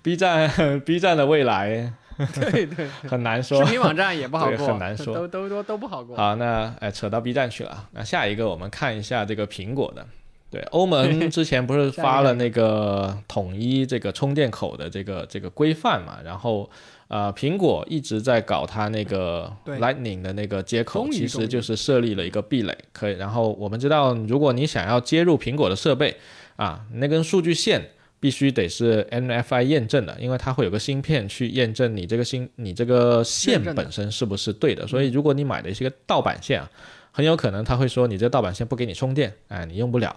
[0.00, 1.92] B 站 B 站的未来，
[2.34, 3.64] 对对，很难说。
[3.64, 6.16] 视频网站也不好过，很难说，都都都都不好过。
[6.16, 7.88] 好，那哎，扯到 B 站去了。
[7.92, 10.06] 那下一个我们看一下这个苹果的，
[10.50, 16.68] 对，欧盟 之前不是发了那个统一这个充电口的这个这个规范嘛，然后。
[17.08, 22.76] 呃，苹果一直在搞它那个 Lightning 的那个接口，其实就是设立了一个壁垒。
[22.92, 26.16] 可以，然后我们知道，如果你想要接入苹果的设备，
[26.56, 34.86] 啊，那根数据线必须得是 NFI 验证的，因为它会有个芯片去验证你这个芯你这个线本身是不是对的。
[34.86, 36.70] 所以如果你买的是一个盗版线啊，
[37.12, 40.14] 很有可能他会说你这盗版线不给你充电，哎，你用不了。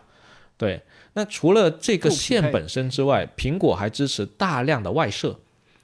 [0.57, 0.81] 对，
[1.13, 5.39] 那除了这个线本身之外，苹果还支持大量的外设，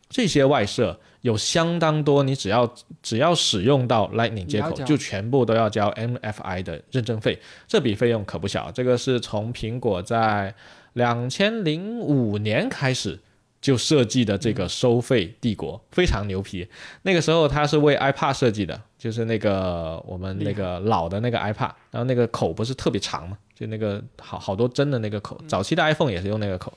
[0.10, 8.69] 这些外设有相当多，你只要只要使用到 Lightning 接口，就全部都要交 MFI 的认证费，这笔费用可不小。
[8.69, 10.54] 这个是从苹果在
[10.95, 13.17] 两千零五年开始
[13.62, 16.67] 就设计的这个收费帝国，非常牛皮。
[17.03, 23.38] 那个时候它是为 iPad 设计的，就是那个我们那个老的那个 iPad，然后那个口不是特别长嘛。
[23.55, 26.73] 就那个好好多针的那个口，早期的 iPhone 也是用那个口，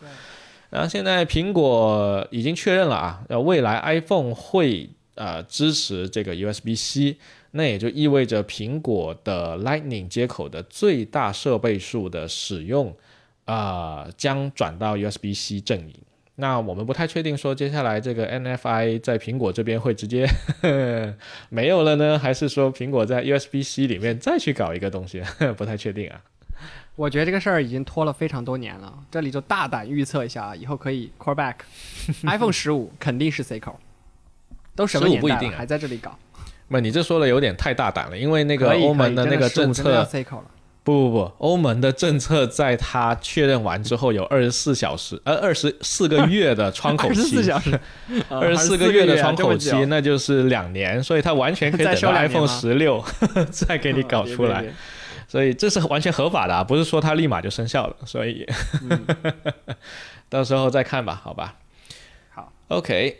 [0.71, 7.17] 然后现在苹果已经确认了啊，未来 iPhone 会呃支持这个 USB-C，
[7.51, 12.97] 那也就意味着苹果的 Lightning 接口的最大设备数的使用
[13.49, 15.95] 啊将转到 USB-C 阵营。
[16.37, 20.25] 那我们不太确定说接下来这个 NFI 在苹果这边会直接
[21.51, 25.21] 没有了呢，还是说苹果在 USB-C 里面再去搞一个东西，
[25.57, 26.21] 不太确定啊。
[26.95, 33.79] 我觉得这个事儿已经拖了非常多年了，这里就大胆预测一下，以后可以 call back，iPhone 十五肯定是 C 口，
[34.77, 36.17] 都什么年代了还在这里搞？
[36.69, 40.05] 不，你这说的有点太大胆了，因为那个欧盟的那个政策，
[40.89, 47.81] 不不不，欧盟的政策在他确认完之后有二十四小时，呃，二十四个月的窗口期， 二十四小时，
[48.31, 53.05] 二十四个月的窗口期，那就是两年，所以他完全可以等到 iPhone 十六
[53.51, 54.65] 再给你搞出来。
[55.29, 57.95] 所以这是完全合法的啊，不是说它立马就生效了。
[58.07, 58.47] 所以，
[60.31, 61.57] 到时候再看吧，好吧。
[62.31, 63.15] 好，OK。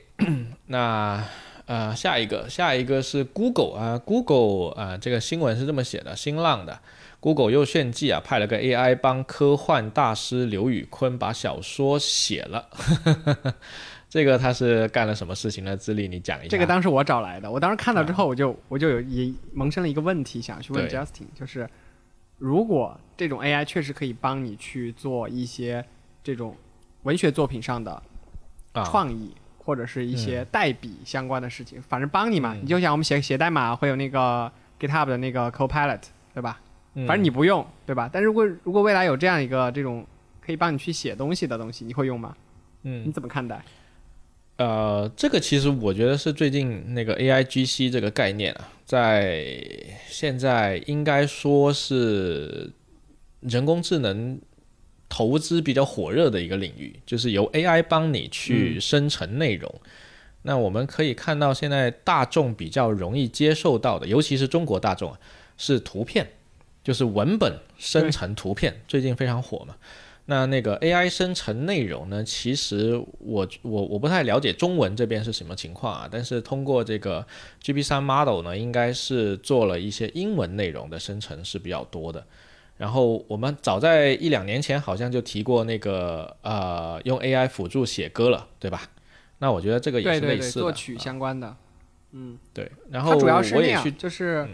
[0.69, 1.23] 那
[1.69, 6.81] 呃，下一个，下一个是 Google 啊，Google 啊，这个新闻是这么写的：新浪的
[7.21, 12.69] Google 又炫技啊，派了个 AI 帮科幻大师刘宇坤把小说写了。
[14.09, 15.77] 这个他是干了什么事情呢？
[15.77, 16.49] 资历你讲一下。
[16.49, 21.69] 这个当时我找来的，我当时看到之后，我就我就有也萌生了一个问题，想去问 Justin，就是。
[22.41, 25.85] 如果这种 AI 确实可以帮你去做一些
[26.23, 26.57] 这种
[27.03, 28.01] 文学作品上的
[28.85, 29.35] 创意，
[29.69, 32.57] 或者是一些代笔相关的事情，反正帮你嘛。
[32.59, 34.51] 你就像我们写写代码会有那个
[34.81, 36.01] GitHub 的那个 Copilot，
[36.33, 36.59] 对吧？
[37.07, 38.09] 反正你不用，对吧？
[38.11, 40.07] 但如果如果未来有这样一个这种
[40.41, 42.35] 可以帮你去写东西的东西，你会用吗？
[42.85, 43.63] 嗯，你怎么看待？
[44.57, 49.55] 呃，这个其实我觉得是最近那个 A I G C 这个概念啊，在
[50.07, 52.73] 现在应该说是
[53.41, 54.41] 人工智能
[55.09, 59.75] 投资比较火热的一个领域，就是由 A I 帮你去生成内容。
[60.43, 65.19] 那我们可以看到，现在大众比较容易接受到的，尤其是中国大众啊，
[65.57, 66.27] 是图片，
[66.85, 69.75] 就是文本生成图片，最近非常火嘛。
[70.27, 72.23] 那那个 AI 生成内容呢？
[72.23, 76.09] 其实我我我不太了解中文这边是什么情况啊。
[76.11, 77.27] 但是通过这个
[77.63, 82.25] GP3 model 呢，应该是做了一些英文内容的生成是比较多的。
[82.79, 88.81] 然后我们早在一两年前好像就提过那个呃用 AI 辅助写歌了，对吧？
[89.41, 91.55] 那我觉得这个也是类似的，作曲相关的。
[92.13, 92.73] 嗯，对。
[92.91, 94.49] 然后主要是那样，就是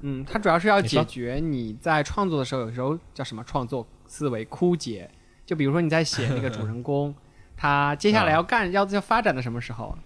[0.00, 3.84] 嗯，它主要是要解决你在创作的时候，有时候叫什么创作。
[4.12, 5.08] 思维枯竭，
[5.46, 7.14] 就比如说你在写那个主人公，
[7.56, 9.96] 他接下来要干要要发展的什么时候，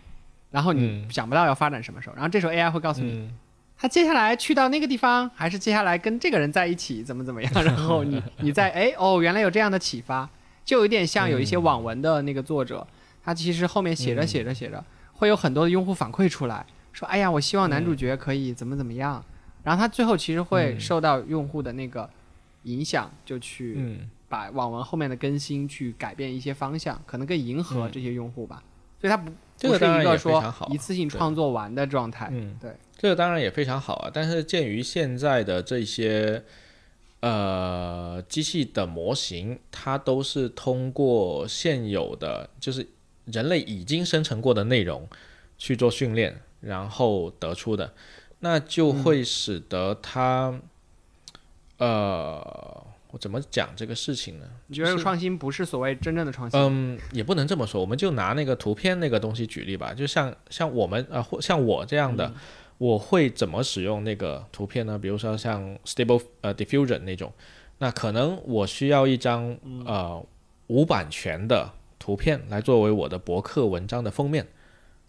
[0.50, 3.32] 然后你想不到要发展什么时候，然后这时候 AI 会告诉你，
[3.76, 10.28] 他接下来去到那个地方，还是接下来跟这个人在一起，怎么怎么样，然后你 你再哎哦，原来有这样的启发，
[10.64, 12.86] 就有点像有一些网文的那个作者，
[13.22, 19.24] 他其实后面写着写着写着，会有很多的用户反馈出来，说哎呀，我希望男主角可以怎么怎么样，
[19.62, 22.08] 然后他最后其实会受到用户的那个。
[22.64, 28.62] 影响就去把网文后面的更新去改变一些方向，可能更迎合这些用户吧。
[28.98, 32.28] 所以他不不是一个说一次性创作完的状态。
[32.30, 34.10] 嗯，对，这个当然也非常好啊。
[34.12, 36.42] 但是鉴于现在的这些
[37.20, 42.86] 呃机器的模型，它都是通过现有的就是
[43.24, 45.08] 人类已经生成过的内容
[45.58, 47.94] 去做训练，然后得出的，
[48.40, 50.60] 那就会使得它。
[51.76, 52.83] 呃，
[53.14, 54.44] 我怎么讲这个事情呢？
[54.66, 56.58] 你觉得创新不是所谓真正的创新？
[56.58, 57.80] 嗯，也不能这么说。
[57.80, 59.94] 我们就拿那个图片那个东西举例吧。
[59.94, 62.34] 就像像我们啊，或像我这样的，
[62.76, 64.98] 我会怎么使用那个图片呢？
[64.98, 67.32] 比如说像 Stable 呃 Diffusion 那种，
[67.78, 70.20] 那可能我需要一张呃
[70.66, 74.44] 无版权的图片来作为我的博客文章的封面。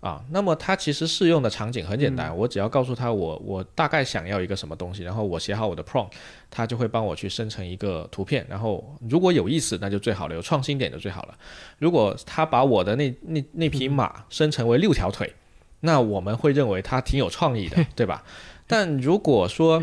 [0.06, 6.12] 啊，那么它其实适用的场景很简单，我只要告诉他我我大概想要一个什么东西，然后我写好我的 prompt，
[6.52, 11.36] 它就会帮我去生成一个图片，然后如果有意思那就最好了，有创新点就最好了。
[11.80, 15.34] 如果他把我的那那那匹马生成为六条腿，
[15.80, 18.24] 那我们会认为他挺有创意的， 对吧？
[18.68, 19.82] 但如果说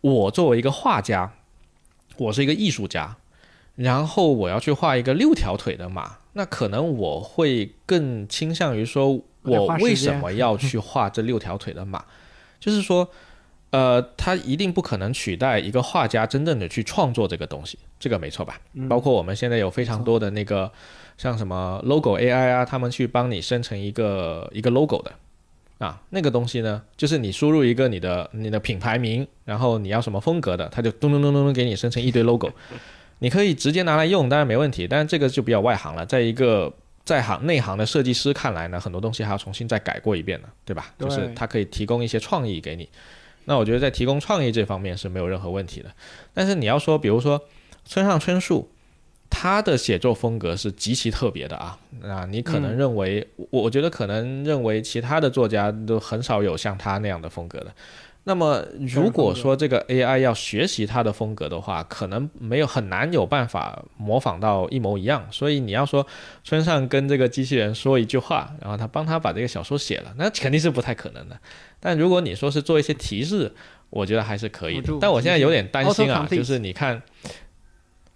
[0.00, 1.34] 我作为一个画家，
[2.16, 3.16] 我是一个艺术家，
[3.74, 9.20] 然后我要去画一个六条腿的马，那可能我会更倾向于说。
[9.46, 12.02] 我为什么 要去画这六条腿的马？
[12.58, 13.06] 就是说，
[13.72, 18.58] 呃，它一定不可能取代一个画家真正的去创作这个东西，这个没错吧？
[18.88, 20.72] 包括我们现在有非常多的那个，
[21.18, 25.12] 像什么 logo AI 啊，他们去帮你生成一个一个 logo 的
[25.76, 32.50] 啊，那个东西呢，就是你输入一个你的你的品牌名，然后你要什么风格的，它就咚咚咚咚咚给你生成一堆 logo，
[33.24, 36.70] 你可以直接拿来用，当然没问题，但是这个就比较外行了，在一个。
[37.06, 40.86] 在行内行的设计师看来呢，很多东西还要重新再改过一遍呢，对吧？
[40.98, 42.88] 就是他可以提供一些创意给你。
[43.44, 45.90] 那我觉得在提供创意这方面是没有任何问题的。
[46.32, 47.38] 但是你要说，比如说
[47.84, 48.70] 村上春树，
[49.28, 51.78] 他的写作风格是极其特别的啊。
[52.00, 57.74] 那你可能认为，我我觉得可能认为其他的作家都很少有像他那样的风格的。
[58.26, 65.26] 那么，如果说这个 AI 要学习它的风格的话，可能没有很难有办法模仿到一模一样。
[65.30, 66.06] 所以你要说
[66.42, 71.38] 村上跟这个机器人说一句话，然后他帮他把这个小说写了，那肯定是不太可能的。
[71.78, 73.52] 但如果你说是做一些提示，
[73.90, 74.94] 我觉得还是可以的。
[74.98, 77.02] 但我现在有点担心啊，就是你看，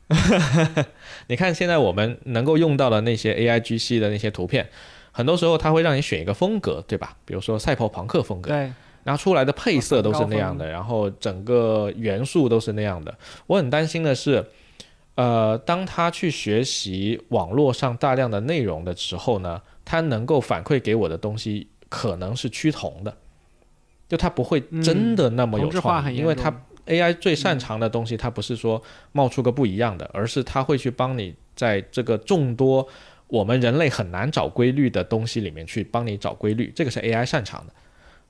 [1.28, 4.70] 你看现在我们能够用到的那些 AIGC 的那些图片，
[5.12, 7.14] 很多时候它会让你选一个风格，对吧？
[7.26, 8.48] 比如说赛博朋克风格。
[8.50, 8.72] 对。
[9.08, 13.16] 然后出来的配色都是那样的，然后整个元素都是那样的。
[13.46, 14.44] 我很担心的是，
[15.14, 23.16] 呃，当他去学习网络上大量的内容的时候呢，他能够反馈给我的东西可能是趋同的，
[24.06, 26.54] 就他不会真的那么有创意，因为他
[26.84, 28.82] AI 最擅长的东西，它不是说
[29.12, 32.86] 冒出个不一样的，而是他会去帮你在这个众多
[33.28, 37.72] 我们人类很难找规律的东西里面去帮你找规律，这个是 AI 擅长的。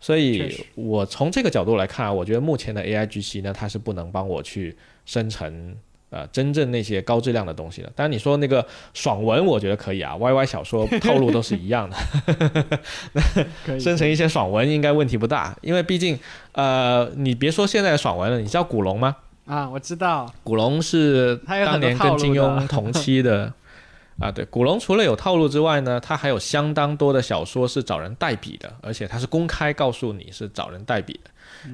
[0.01, 5.75] 所以，我从这个角度来看，我觉得目前的 A I G C 呢，它是不能帮我去生成
[6.11, 7.91] 呃真正那些高质量的东西的。
[7.97, 12.79] 当然，你说那个爽文，我觉得可以啊，Y Y 小说套路都是一样的，
[13.81, 15.57] 生成一些爽文应该问题不大。
[15.63, 16.17] 因为毕竟，
[16.53, 19.17] 呃，你别说现在的爽文了，你知道古龙吗？
[19.47, 23.53] 啊，我知道，古龙是当年跟金庸 同期的。
[24.21, 31.31] 啊，对，古龙除了有套路之外呢，他还有相当多的小说是找人代笔的，而且他是公开告诉你是找人代笔的，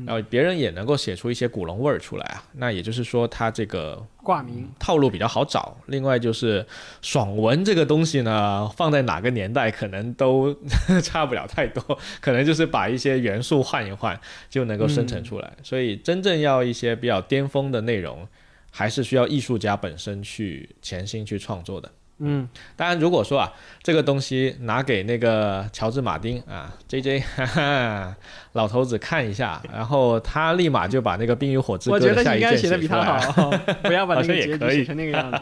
[0.07, 2.45] 然后别人也能够写出一些古龙味儿出来啊。
[2.53, 5.74] 那也就是说，他这个挂名套路比较好找。
[5.86, 6.66] 另外就是
[7.01, 10.55] 爽文这个东西呢，放在哪个年代可能都
[11.03, 14.20] 差不了太多，可能就是把一些元素换一换
[14.51, 15.51] 就能够生成出来。
[15.62, 18.28] 所以真正要一些比较巅峰的内容，
[18.70, 21.90] 还是需要艺术家本身去潜心去创作的。
[22.18, 23.52] 嗯，当然，如果说啊，
[23.82, 28.16] 这个东西拿给那个乔治马丁啊，J J，哈哈，
[28.52, 33.50] 老头子看一下，然后他立马就把那个《冰与火之歌》的下一卷写的比他好，
[33.82, 35.38] 不要把那个结局写成那个样子。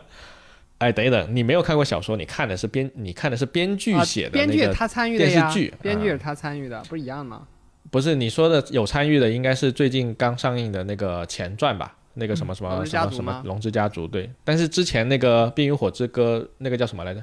[0.78, 7.42] 哎，等一等，你没有看过小说，你看的是编，你看的是编剧写的编剧他参与的电视剧，编剧是他参与的，不是一样吗？
[7.90, 11.94] 不是，你说的有参与的，应该是最近刚上映的那个前传吧？
[12.14, 17.22] 那个什么什么什么什么龙之家族对，但是之前那个《冰与火之歌》那个叫什么来着？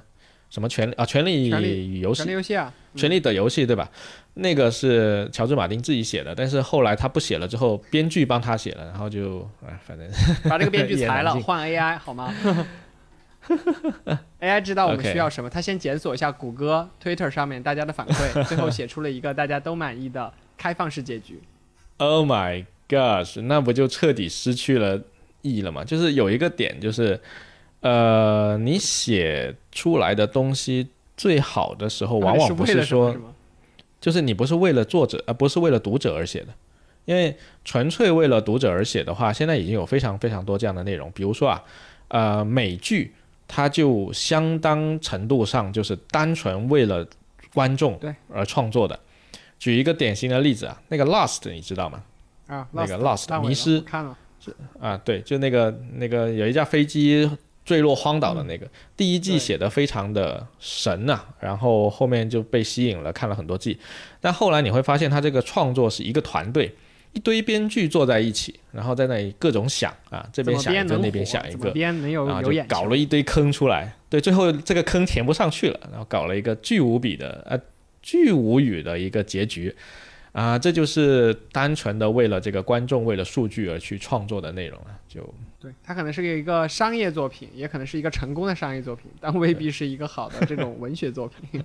[0.49, 1.05] 什么权啊？
[1.05, 2.23] 权力与游戏？
[2.23, 2.73] 权力游戏啊？
[2.95, 3.89] 权力的游戏对吧？
[4.35, 10.07] 那个是乔治马丁自己写的，但是后来他不写了之后，编剧帮他写了，然后就哎，反正
[10.49, 12.33] 把这个编剧 裁了，换 AI 好吗？
[14.39, 21.41] AI 知道我们需要什么，他先检索一下谷歌、Twitter 上面大家的反馈，最后写出了一个大家都满意的开放式结局。
[21.99, 22.23] Oh
[22.87, 25.01] my！Gosh，那不就彻底失去了
[25.41, 25.83] 意义了吗？
[25.83, 27.19] 就是有一个点，就是，
[27.81, 33.15] 呃，你写出来的东西最好的时候，往往不是说，
[33.99, 36.47] 就是你不是为了作者，而不是为了读者而写的。
[37.05, 37.33] 因为
[37.63, 41.09] 纯粹为了读者而写的话，现在已经有非常非常多这样的内容。
[41.13, 41.63] 比如说啊，
[42.09, 43.13] 呃，美剧
[43.47, 47.07] 它就相当程度上就是单纯为了
[47.53, 47.97] 观众
[48.29, 48.99] 而创作的。
[49.57, 52.03] 举一个典型的例子啊，那个《Lost》，你知道吗？
[52.47, 53.79] 啊，那个 Lost 迷失。
[53.81, 57.29] 看了，是啊，对，就那个那个有一架飞机
[57.65, 63.77] 坠落荒岛的那个，第一季写的非常的神呐，然后后面就被吸引了，看了很多季，
[64.21, 66.73] 但后来你会发现他这个创作是一个团队，
[67.11, 77.59] 一堆编剧坐在一起，然后在那里各种想啊，这边想一个，那边想一个，编能有就搞了一堆坑出来，对，最后这个坑填不上去了，然后搞了一个巨无比的呃
[78.01, 79.75] 巨无语的一个结局。
[80.31, 84.99] 啊，这就是单纯的为了这个观众、为了数据而去创作的内容了。
[85.07, 91.63] 就对，它可能是一个商业作品，也可能是一个成功的商业作品，但未必是一个好的这种文学作品。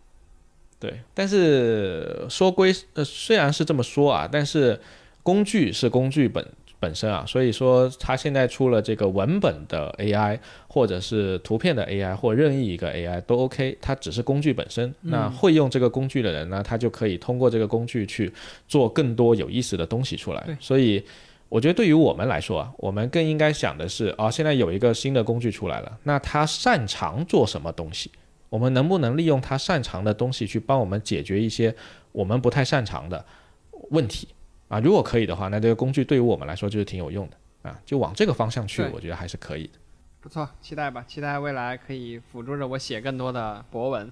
[0.80, 4.80] 对，但是说归呃，虽然是这么说啊，但是
[5.22, 6.46] 工具是工具本。
[6.78, 14.94] 本身啊，所以说它现在出了这个文本的 AI，或者是图片的 AI，或任意一个 AI 都 OK，它只是工具本身。
[15.00, 18.32] 那会用这个工具的人呢，他就可以通过这个工具去
[18.68, 20.58] 做更多有意思的东西出来。
[20.60, 21.02] 所以
[21.48, 28.10] 我觉得对于我们来说啊，我们更应该想的是啊，现在有一个新的工具出来了，那他擅长做什么东西？
[28.48, 31.74] 我们能不能利用他擅长的东西去帮我们解决一些
[32.12, 33.24] 我们不太擅长的
[33.90, 34.28] 问题？
[34.68, 39.78] 啊，如果可以的话，那这个工具对于我们来说就是挺有用的啊，就往这个方向去，我觉得还是可以的。
[40.20, 44.10] 不错，期待吧，期待未来可以辅助着我写更多的博文。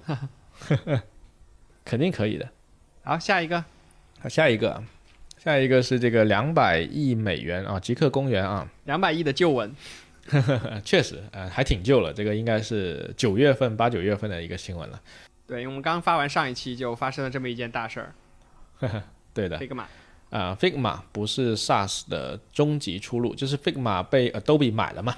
[1.85, 2.49] 肯定可以的。
[3.03, 3.65] 好，下一个。
[4.21, 4.83] 好，下一个，
[5.37, 9.75] 下一个是这个两百亿美元啊，极客公园啊，两百亿的旧闻。
[10.85, 15.01] 确实，呃，还挺旧了，这个应该是九月份、八九月份的一个新闻了。
[15.47, 18.15] 对，因为我们刚发完上一期，就发生了这么一件大事儿。
[19.35, 19.59] 对的。
[19.59, 19.87] 这个嘛。
[20.35, 25.15] 啊，Figma 不是 SaaS 的终极出路，就是 Figma 被 Adobe 买了嘛。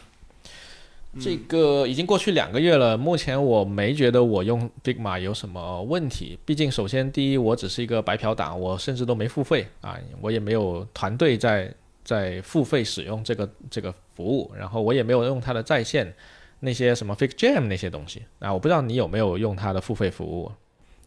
[1.19, 6.39] 这个已经过去两个月了，目前我没觉得我用 Figma 有什么问题。
[6.45, 11.73] 毕竟，首先第一，我只是一个白嫖党，我甚至都没付费啊，我也没有团队在
[12.05, 16.15] 在付费使用这个这个服务，然后我也没有用它的在线
[16.61, 20.53] 那些什么 FigJam 那些东西啊，我不知道你有没有用它的付费服务。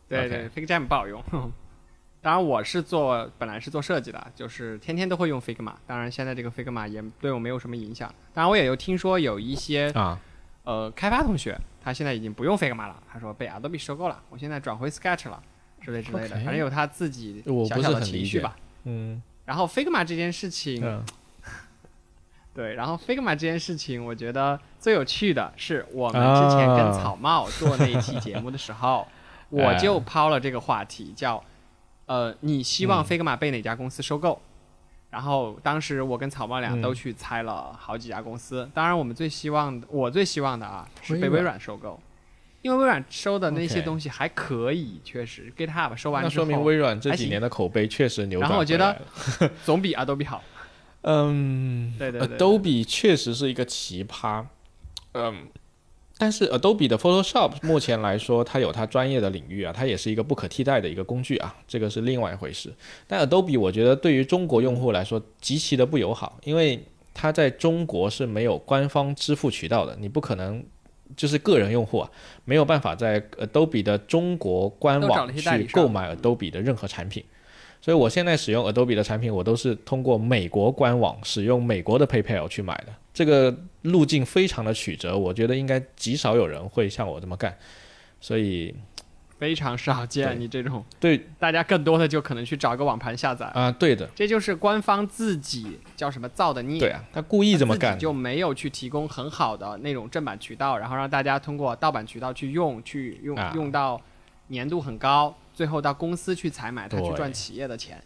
[0.08, 1.24] 对对，FigJam 不好用。
[2.22, 5.72] 当然，我是做本来是做设计的，就是天天都会用 Figma。
[5.88, 8.14] 当然，现在这个 Figma 也对我没有什么影响。
[8.34, 10.20] 当然，我也有听说有一些啊，
[10.66, 15.42] 呃，开发同学他现在已经不用 Figma 了，他说被 Adobe 收购了，我现在转回 Sketch 了
[15.80, 18.58] 之类之类的，反正有他自己小小的情绪吧。
[18.84, 19.22] 嗯。
[19.46, 21.02] 然后 Figma 这件事情，
[22.54, 29.08] 对，然后 Figma 这件事情，我觉得最有趣的是我们之前跟草帽做那一期节目的时候，
[29.50, 31.42] 我就抛了这个话题，叫。
[32.10, 34.42] 呃，你希望 Figma 被哪家公司收购？
[35.12, 38.68] 然后当时我跟草帽俩都去猜了好几家公司。
[38.74, 42.00] 当然，我们最希望的，我最希望的啊，是被微软收购，
[42.64, 48.40] 因为微软收的那些东西还可以，确实 GitHub 收完之后，那说明微软这几年的口碑确实牛。
[48.40, 49.00] 然后我觉得
[49.64, 50.44] 总比 Adobe 好。
[51.02, 54.44] 嗯，对对，Adobe 确实是一个奇葩。
[55.12, 55.48] 嗯。
[56.20, 62.70] 但是 Adobe 的 Photoshop 目前来说，它有它专业的领域啊，它也是一个不可替代的一个工具啊，这个是另外一回事。
[63.08, 70.62] 但 Adobe 我觉得对于中国用户来说极其的不友好，因为它在中国是没有官方支付渠道的，你不可能
[71.16, 72.12] 就是个人用户啊，
[72.44, 77.24] 没有办法在 Adobe 的中国官网去购买 Adobe 的任何产品。
[77.82, 82.94] 所以我现在使用 Adobe 的产品，我都是通过美国官网使用美国的 PayPal 去买的。
[83.20, 87.54] 这个路径非常的曲折，我觉得应该极少有人会像我这么干，
[88.22, 88.74] 所以
[89.38, 90.40] 非常少见。
[90.40, 90.86] 你这种。
[91.02, 91.28] 对。
[91.38, 93.46] 大家更多的就可能去找个网盘下载。
[93.48, 96.80] 啊，对的，这就是官方自己叫什么造的孽。
[96.80, 104.02] 对啊，他故意这么干，就没有去提供很好的那种正版渠道，然后让大家通过盗版渠道去用，去用用到
[104.50, 108.02] 粘度很高，最后到公司去采买，他去赚企业的钱。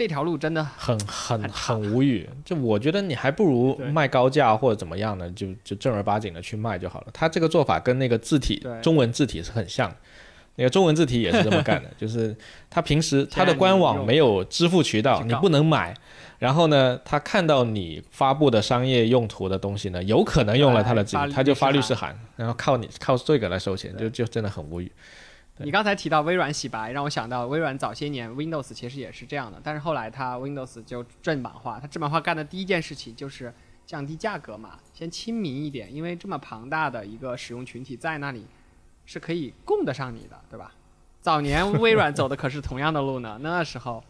[0.00, 5.30] 这条路真的很很很无语，就我觉得你还不如卖高价或者怎么样呢？
[5.32, 7.08] 就就正儿八经的去卖就好了。
[7.12, 9.94] 他这个做法跟那个字体中文字体是很像，
[10.54, 12.34] 那个中文字体也是这么干的， 就是
[12.70, 15.94] 他平时他的官网没有支付渠道，你不能买。
[16.38, 24.90] 然后呢，他看到你发布的商业用途的东西呢，有可能用了他的字体，他就发律师函，然后靠你靠这个来收钱，就就真的很无语。
[25.64, 33.52] 你刚才提到微软洗白，让我想到微软早些年 Windows 其实也是这样的，但是后来它 Windows 就正版化，它正版化干的第一件事情就是
[33.86, 38.46] 降低价格嘛，先亲民一点，因为这么庞大的一个使用群体在那里
[39.04, 40.72] 是可以供得上你的，对吧？
[41.20, 44.02] 早年 微软走的可是同样的路呢，那时候，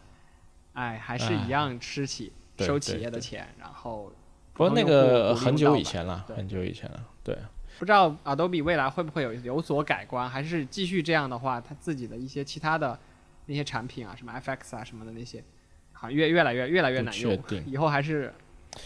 [0.73, 4.11] 哎，还是一样吃起收企业的钱，然后
[4.53, 7.37] 不过那个很久以前了，很久以前了，对。
[7.81, 12.99] 不知道 Adobe 未来会不会有有所改观，还是继续这样的话，它自己的一些其他的
[13.47, 15.43] 那些产品啊，什么 FX 啊什么的那些，
[15.91, 17.35] 好像越越来越越来越难用。
[17.65, 18.31] 以后还是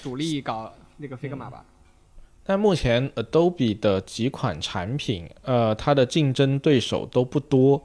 [0.02, 1.66] 主力搞那个 Figma 吧。
[2.46, 7.84] 但目前 Adobe 的几款产品，呃，它的竞争对手都不多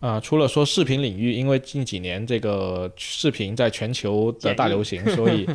[0.00, 0.18] 啊。
[0.18, 5.46] 除了说视频领域，因为近几年这个视频在全球的大流行， 所以。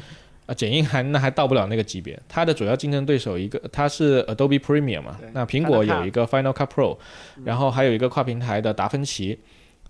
[0.52, 2.20] 啊，剪映还那还到不了那个级别。
[2.28, 6.98] 它的主要竞争对手一个，它是 Adobe Premiere 嘛，那苹果有一个 Final Cut Pro，
[7.46, 9.40] 然后还有一个跨平台的达芬奇。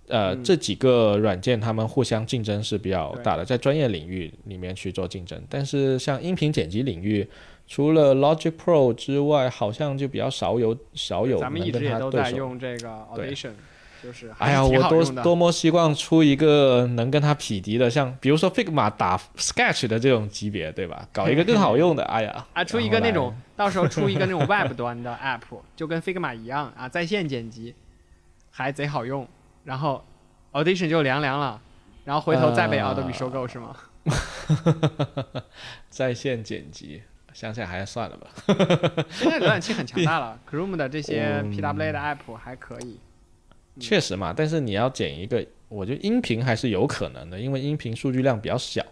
[0.07, 5.41] 呃，嗯这几个软件他们互相竞争是比较大的，在专业领域里面去做竞争。
[5.49, 7.26] 但是像音频剪辑领域，
[7.66, 12.30] 除了 Logic Pro 之外，好像就比较少有少有咱们一直也都在。
[12.32, 13.51] 用这个 Audition，
[14.03, 21.07] 就是还哎呀，我多多么希望出一个能跟它匹敌的，像比如说 Figma 打 Sketch 的这种级别，对吧？
[21.13, 25.41] 搞一个更好用的， 哎呀，啊，出一个那种，到时候出一个那种 Web 端的 App，
[25.75, 27.75] 就跟 Figma 一样啊，在线剪辑，
[28.49, 29.27] 还贼好用，
[29.63, 30.03] 然后
[30.53, 31.61] Audition 就凉凉了，
[32.05, 33.75] 然后回头再被呃 Adobe 收购是吗？
[35.89, 38.27] 在线剪辑，想想还是算了吧。
[39.11, 42.99] 现在浏览器很强大了，Chrome 的这些嗯 PWA 的 App 还可以。
[43.80, 48.86] 确实嘛，但是你要剪一个，我觉得音频还是有可能的，因为音频数据量比较小。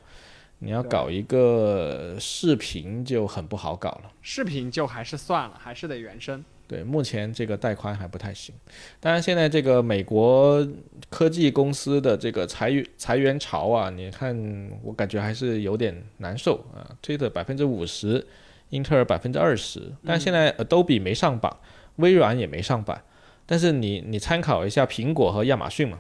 [0.62, 4.12] 你要搞一个视频就很不好搞了。
[4.22, 6.44] 视频就还是算了，还是得原声。
[6.68, 8.54] 对，目前这个带宽还不太行。
[9.00, 10.68] 当然，现在这个美国
[11.10, 14.38] 科技公司的这个裁员裁员潮啊，你看
[14.84, 16.84] 我感觉还是有点难受啊。
[17.02, 18.28] 推特百分之五十，
[18.68, 21.58] 英特尔百分之二十，但现在 Adobe 没上榜，
[21.96, 23.02] 微软也没上榜。
[23.50, 26.00] 但是你你参考一下苹果和亚马逊嘛，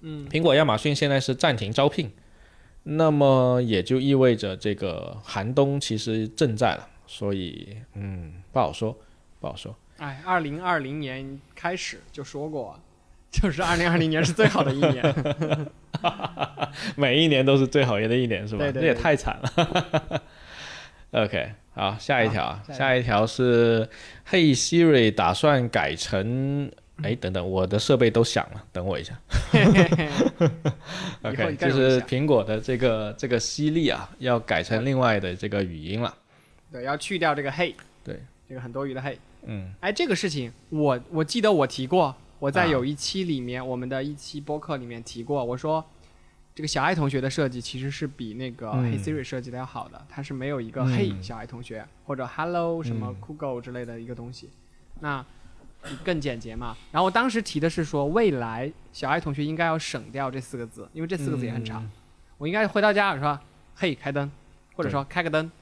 [0.00, 2.10] 嗯，苹果、亚马逊现在是暂停招聘，
[2.82, 8.98] 那么也就意味着这个寒冬其实正在了，所以嗯，不好说，
[9.38, 9.72] 不好说。
[9.98, 12.76] 哎，二零二零年开始就说过，
[13.30, 15.70] 就是二零二零年是最好的一年。
[16.96, 18.64] 每一年都是最好的一年，是吧？
[18.64, 20.22] 对对对这也太惨了。
[21.24, 23.26] OK，好，下一条啊，下一条。
[23.26, 23.88] 是
[24.28, 26.70] Hey Siri 打算改成，
[27.02, 29.18] 哎，等等，我的设备都响了，等我一下。
[31.22, 36.12] OK，就是苹果的这个这个犀利啊，要改成另外的这个语音了。
[36.72, 39.16] 对，要去掉这个 hey，对，这个很多余的 hey。
[39.44, 39.72] 嗯。
[39.80, 42.66] 哎，这个事情我我记得我提过，我在啊。
[42.66, 45.84] 有一期里面，我们的一期播客里面提过，我说
[46.54, 54.50] 这个小爱同学的设计其实是比那个嗯 Hey Siri 设计的要好的，它是没有一个嗯 Hey 小爱同学或者 Hello 什么嗯酷狗之类的一个东西，
[55.00, 55.24] 那
[56.04, 56.76] 更简洁嘛。
[56.92, 61.82] 然后我当时提的是说，未来小爱同学应该要省掉这四个字，因为这四个字也很长。
[61.82, 61.90] 嗯
[62.40, 63.38] 我应该回到家我说
[63.74, 64.30] 嘿开灯，
[64.74, 65.52] 或者说开个灯，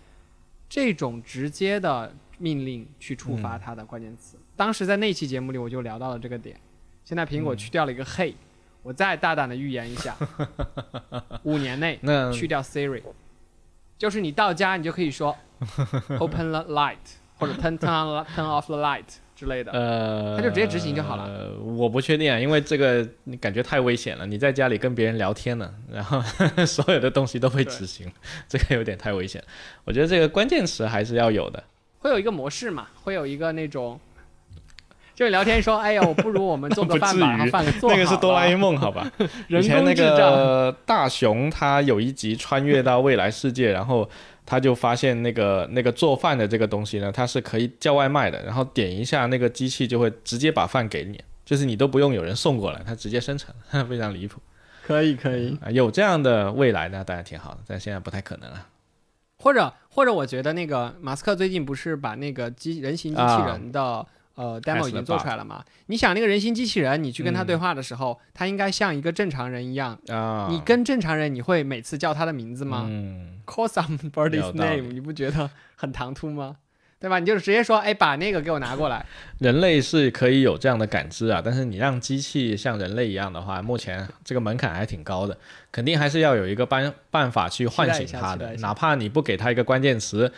[0.68, 4.38] 这种直接的命令去触发嗯它的关键词。
[4.54, 6.56] 当时在那期节目里我就聊到了这个点。
[7.04, 8.32] 现在苹果去掉了一个嘿，
[8.88, 10.16] 我再大胆的预言一下，
[11.44, 12.00] 五年内
[12.32, 13.02] 去掉 Siri，
[13.98, 15.36] 就是你到家你就可以说
[16.18, 16.96] Open the light
[17.36, 19.04] 或者 Turn turn turn off the light
[19.36, 19.72] 之类的。
[19.72, 24.24] 呃，他就直接执行就好了呃，我不确定啊，因为这个你感觉太危险了。
[24.26, 26.22] 你在家里跟别人聊天呢，然后
[26.64, 28.10] 所有的东西都会执行，
[28.48, 29.44] 这个有点太危险。
[29.84, 31.62] 我觉得这个关键词还是要有的。
[31.98, 34.00] 会有一个模式嘛，会有一个那种，
[35.18, 39.10] 就是聊天说，哎呀，我不如我们做个 饭吧，饭做好那个是哆啦 A 梦，好吧？
[39.48, 40.16] 人 以前那工智障。
[40.16, 44.08] 个大雄，他有一集穿越到未来世界，然后
[44.46, 53.52] 他就发现那个那个做饭的这个东西呢，它是可以叫外卖的，然后点一下那个机器就会直接把饭给你，就是你都不用有人送过来，它直接生成，
[53.90, 54.40] 非常离谱
[54.86, 55.68] 可以可以，啊！
[55.68, 58.68] 有这样的未来呢，当然挺好的，但现在不太可能了。
[59.40, 64.06] 或者或者我觉得那个马斯克最近不是把那个机人形机器人的、
[64.38, 65.64] 呃 demo 已经做出来了嘛？
[65.86, 69.98] 你想那个人形机器人，你去跟他对话的时候，他应该像一个正常人一样。
[70.06, 76.56] 啊，你跟正常人，你会每次叫他的名字吗、嗯，c a l l somebody's name，你不觉得很唐突吗？
[77.00, 77.20] 对吧？
[77.20, 79.06] 你就直接说，哎，把那个给我拿过来。
[79.38, 85.38] 人类是可以有这样的感知啊，但是你让机器像人类一样的话，目前这个门槛还挺高的，
[85.70, 90.32] 肯定还是要有一个办办法去唤醒它的哪怕你不给它一个关键词。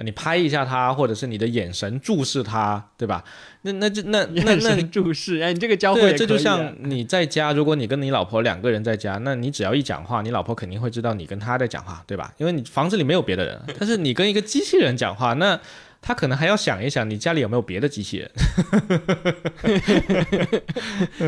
[0.00, 3.22] 呃你拍一下他，或者是你的眼神注视他，对吧？
[3.60, 12.32] 那那就那那眼那神注视，哎，你这个交互对，这就像你在家，如果你跟你老婆两个人在家，那你只要一讲话，你老婆肯定会知道你跟她在讲话，对吧？
[12.38, 15.60] 因为你房子里没有别的人， 但是你跟一个机器人讲话，那
[16.00, 18.30] 他可能还要想一想，你家里有没有别的机器人？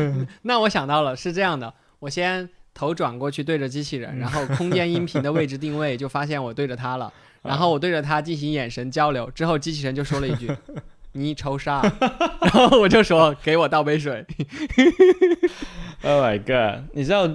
[0.41, 7.13] 那我想到了，是这样的，我先头转过去对着机器人，然后空间音频的位置定位就发现我对着它了，
[7.43, 10.49] 然后我对着它进行眼神交流，之后机器人就说了一句：
[11.13, 11.81] “你抽啥？”
[12.41, 14.25] 然后我就说：“给我倒杯水。
[16.03, 16.83] Oh my god！
[16.93, 17.29] 你知道，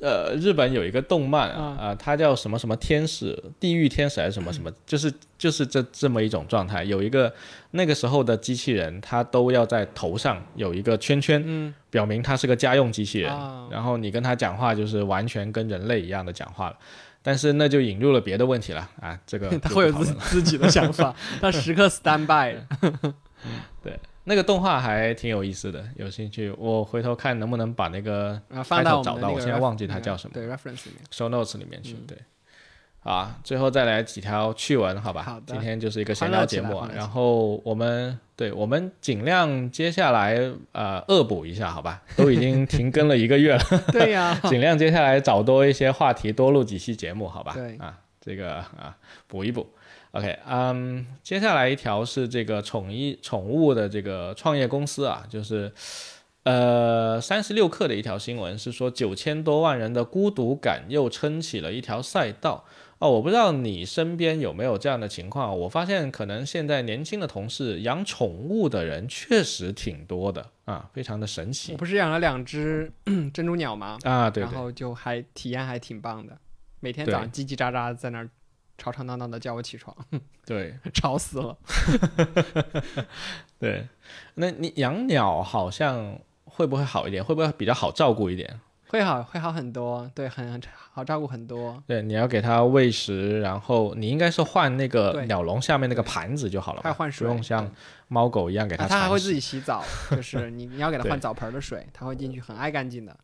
[0.00, 6.82] 呃，日本有一个动漫啊，嗯啊、它叫什么什么天使、地狱天使还是什么什么，就是就是这这么一种状态。
[6.84, 7.30] 有一个
[7.72, 13.30] 那个时候的机器人，它都要在头上有一个圈圈，嗯，表明它是个家用机器人。
[13.32, 16.76] 啊然后你跟它讲话，就是完全跟人类一样的讲话了。
[17.26, 21.12] 但是那就引入了别的问题了啊，这个 他会有自自己的想法，
[21.42, 22.56] 他时刻 stand by。
[23.82, 32.16] 对，那个动画还挺有意思的，有兴趣我回头看能不能把那个啊放到找到，我现在忘记它叫什么，对 reference 里面，show notes 里面去，对。
[33.06, 35.22] 啊，最后再来几条趣闻，好吧？
[35.22, 35.42] 好的。
[35.46, 40.36] 今天就是一个闲聊节目，然后我们对我们尽量接下来
[40.72, 42.02] 呃恶补一下，好吧？
[42.16, 43.62] 都已经停更了一个月了。
[43.92, 44.36] 对呀。
[44.50, 47.52] 尽量接下来找多一些话题，多录几期节目，好吧？
[47.54, 47.76] 对。
[47.76, 48.96] 啊，这个啊
[49.28, 49.64] 补一补。
[50.10, 55.70] OK，嗯，接下来一条是这个宠一宠物的这个创业公司啊，就是
[56.42, 62.64] 呃三十六氪的一条新闻，是说九千多万人的孤独感又撑起了一条赛道。
[62.98, 65.58] 哦，我不知道你身边有没有这样的情况。
[65.60, 71.72] 我发现可能现在年轻的同事养宠物的人确实挺多的啊，非常的神奇。
[71.72, 72.90] 我不是养了两只
[73.34, 73.98] 珍珠鸟吗？
[74.04, 76.38] 啊，对，然后就还体验还挺棒的，
[76.80, 78.30] 每天早上叽叽喳喳在那儿
[78.78, 79.94] 吵吵闹闹的叫我起床，
[80.46, 81.58] 对， 吵死了。
[83.60, 83.86] 对，
[84.34, 87.22] 那你养鸟好像会不会好一点？
[87.22, 88.58] 会不会比较好照顾一点？
[88.88, 90.62] 会好，会好很多，对，很
[90.92, 91.82] 好照顾很多。
[91.86, 97.68] 对，你要给它喂食，然后你应该是换那个鸟笼下面那个盘子就好了，还换水，不用像
[98.06, 98.86] 猫狗一样给它。
[98.86, 103.16] 它还会自己洗澡， 就是你你要给它换澡盆的水，它会进去很爱干净的，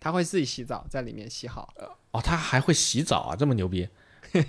[0.00, 1.72] 它会自己洗澡，在里面洗好。
[2.10, 3.88] 哦，它还会洗澡啊，这么牛逼！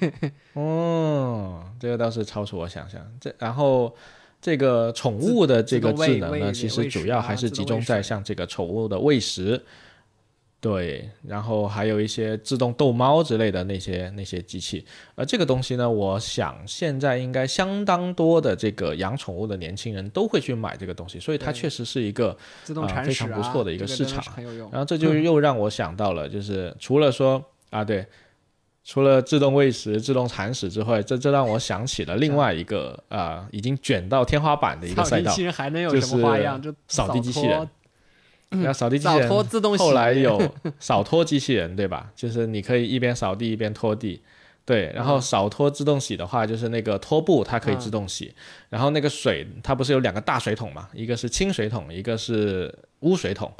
[0.54, 3.00] 哦，这个倒是超出我想象。
[3.22, 3.96] 这然后
[4.42, 9.64] 这个宠物的这个智能呢，其实主要还是集中在像这个宠物的喂食。
[10.66, 22.36] 对，然后还有一些自动逗猫之类的那些那些机器，而这个东西呢，我想现在应该相当多的这个养宠物的年轻人都会去买这个东西，所以它确实是一个
[22.78, 24.24] 啊非常不错的一个市场。
[24.72, 27.40] 然后这就又让我想到了，就是 除了说
[27.70, 28.04] 啊对，
[28.84, 36.18] 除了自动喂食、自动铲屎之外，这这让我想起了另外一个啊已经卷到天花板的一个赛道，机器人还没有就是
[36.88, 37.70] 扫地机器人。
[38.62, 39.30] 那扫地机器人
[39.78, 40.42] 后来有
[40.80, 42.12] 扫拖机器人，对吧？
[42.16, 44.22] 就是你可以一边扫地一边拖地，
[44.66, 44.92] 对。
[44.96, 48.34] 然后扫拖自动洗的话，就是那个拖布它可以自动洗。
[48.70, 50.90] 然后那个水它不是有两个大水桶嘛？
[50.94, 53.52] 一个是清水桶，一个是污水桶。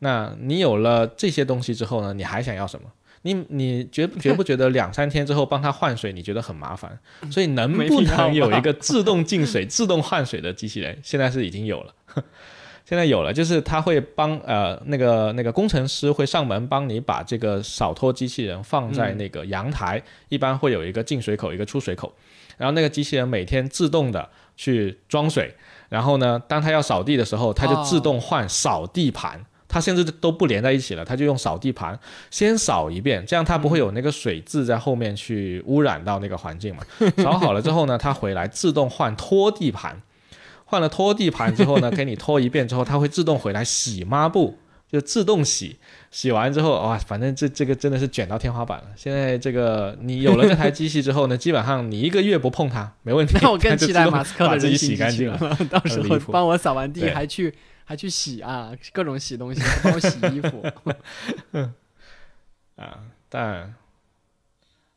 [0.00, 2.12] 那你有了这些东西之后呢？
[2.12, 2.90] 你还想要什么？
[3.26, 6.98] 你你觉觉不觉得两三天之后帮它换水，你觉得很麻烦？
[7.30, 10.98] 所以能不能有一个自动进水、 自动换水的机器人？
[11.02, 11.94] 现在是已经有了。
[12.86, 22.12] 现在有了，就是他会帮呃那个那个工程师会上门帮你把这个扫拖机器人放在那个阳台，一般会有一个进水口一个出水口，
[22.58, 25.54] 然后那个机器人每天自动的去装水，
[25.88, 31.98] 然后呢，当他要扫地的时候，它就自动换扫地盘，它甚至都不连在一起了，它就用扫地盘
[32.30, 36.82] 先扫一遍，这样它不会有那个水渍在后面去污染到那个环境嘛。
[37.16, 40.02] 扫好了之后呢，它回来自动换拖地盘。
[40.64, 44.58] 换了拖地盘之后呢， 给你拖一遍之后，它会自动回来洗抹布，
[44.90, 45.78] 就自动洗。
[46.10, 48.84] 洗完之后，哇，反正这这个真的是卷到天花板了。
[48.96, 53.36] 现在这个你有了这台机器之后呢， 基本上你一个月不碰它没问题。
[53.42, 55.38] 那我更期待马斯克的自己洗干净了，
[55.70, 57.54] 到时候帮我扫完地还去
[57.84, 60.64] 还去洗啊，各种洗东西，帮我洗衣服。
[62.76, 62.98] 啊，
[63.28, 63.74] 但。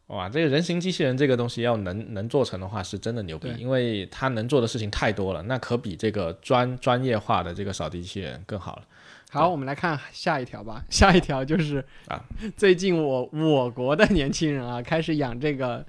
[0.08, 8.84] 哇，这个人形机器人这个东西要能能做成的话，是真的牛逼，因为它能做的事情太多了，那可比这个专专业化的这个扫地机器人更好了。
[9.30, 10.82] 好，我们来看下一条吧。
[10.90, 12.24] 下一条就是啊，
[12.56, 15.86] 最近我我国的年轻人啊，开始养这个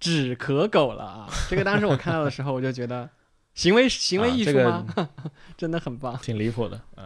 [0.00, 1.28] 纸壳狗了啊。
[1.48, 3.08] 这个当时我看到的时候，我就觉得
[3.54, 4.84] 行为行为艺术吗？
[5.56, 7.04] 真的很棒，挺离谱的，嗯。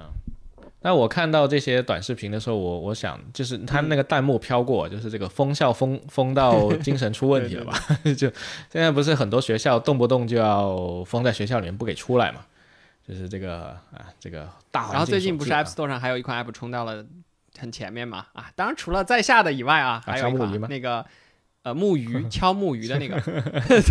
[0.85, 7.72] 那我看到这些短视频的时候，我我想就是他那个弹幕飘过，就是这个封校封封到精神出问题了吧？
[8.14, 8.30] 就
[8.70, 12.41] 现在不是很多学校动不动就要封在学校里面不给出来嘛？
[13.09, 17.03] 就是这个啊，这个大环境然后最近不是 App Store 上还有一款 App 冲到了
[17.59, 18.26] 很前面嘛？
[18.35, 21.03] 啊，当然除了在下的以外啊，还有一款那个
[21.62, 23.18] 呃木鱼 敲木鱼的那个，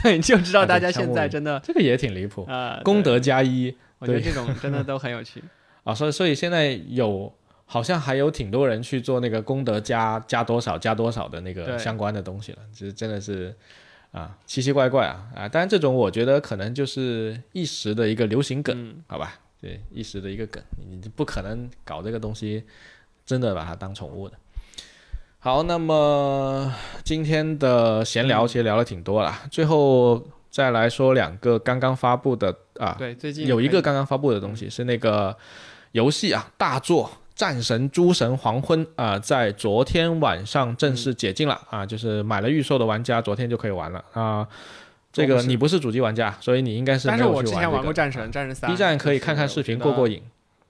[0.03, 5.43] 对，就知道大家现在真的这个也挺离谱啊，功德加一，我觉得这种真的都很有趣。
[5.83, 7.33] 啊，所以所以现在有
[7.65, 13.55] 好像还有挺多人去做那个功德加加多少加多少的那个相关的东西了，其实真的是
[14.11, 15.49] 啊奇奇怪怪啊啊！
[15.49, 19.39] 当然这种我觉得可能就是一时的一个流行梗，好吧？
[19.59, 22.63] 对，一时的一个梗，你不可能搞这个东西
[23.25, 24.37] 真的把它当宠物的。
[25.39, 26.73] 好，那么
[27.03, 35.35] 今天的闲聊其实聊了挺多了，最后再来说两个刚刚发布的啊，对，最近有一个刚刚发布的东西是那个。
[35.93, 44.47] 游戏啊，大作战神诸神黄昏啊、在昨天晚上正式解禁了啊，就是买了预售的玩家昨天就可以玩了啊。
[45.11, 50.23] 这个你不是主机玩家，所以你应该是没有但是我去玩这个之前玩过战神，战神三 B 站可以看看视频过过瘾，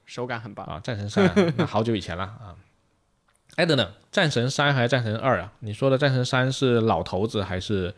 [0.06, 0.66] 手感很棒。
[0.66, 0.80] 啊。
[0.84, 2.56] 战神三那好久以前了啊。
[3.56, 5.54] 哎，等等，战神三还是战神二啊？
[5.60, 7.94] 你说的战神三是老头子还是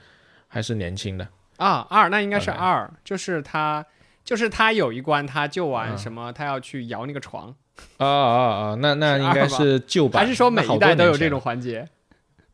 [0.48, 1.28] 还是年轻的？
[1.58, 3.84] 啊，二那应该是二，就是他，
[4.26, 7.56] 就是他有一关他就玩嗯什么，他要去摇那个床，
[7.98, 8.78] 啊啊啊！
[8.82, 11.88] 那那应该是旧版，还是说每一代都有这种环节？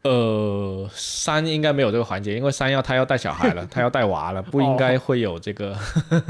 [0.03, 5.75] 呃，三应该没有这个环节，因为三要他要带小孩了， 他要带娃了，不应该会有这个。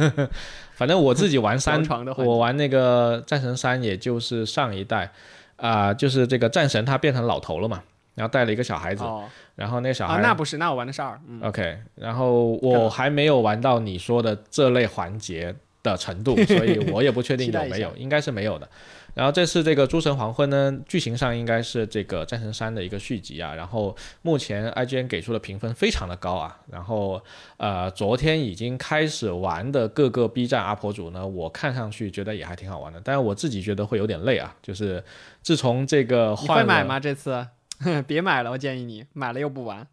[0.75, 1.83] 反正我自己玩三，
[2.17, 5.11] 我玩那个战神三，也就是上一代
[5.57, 7.83] 啊、就是这个战神他变成老头了嘛，
[8.15, 9.23] 然后带了一个小孩子，哦
[9.55, 18.67] 然后那个小孩、啊，那不是，那我玩的是二，嗯，OK，然后我还没有玩到你说的这类环节的程度， 所以我也不确定有没有，应该是没有的。
[19.13, 23.53] 然后这次这个《诸神黄昏》呢，剧情上应该是这个《战神三》的一个续集啊。
[23.53, 26.57] 然后目前 IGN 给出的评分非常的高啊。
[26.71, 27.21] 然后
[27.57, 34.55] 呃，昨天已经开始玩的各个 B 站 UP 主呢，我看上去觉得也还挺好玩的，但是我自己觉得会有点累啊。
[34.63, 35.03] 就是
[35.41, 36.97] 自从这个你换了会买吗？
[36.97, 37.45] 这次
[38.07, 39.85] 别买了，我建议你买了又不玩。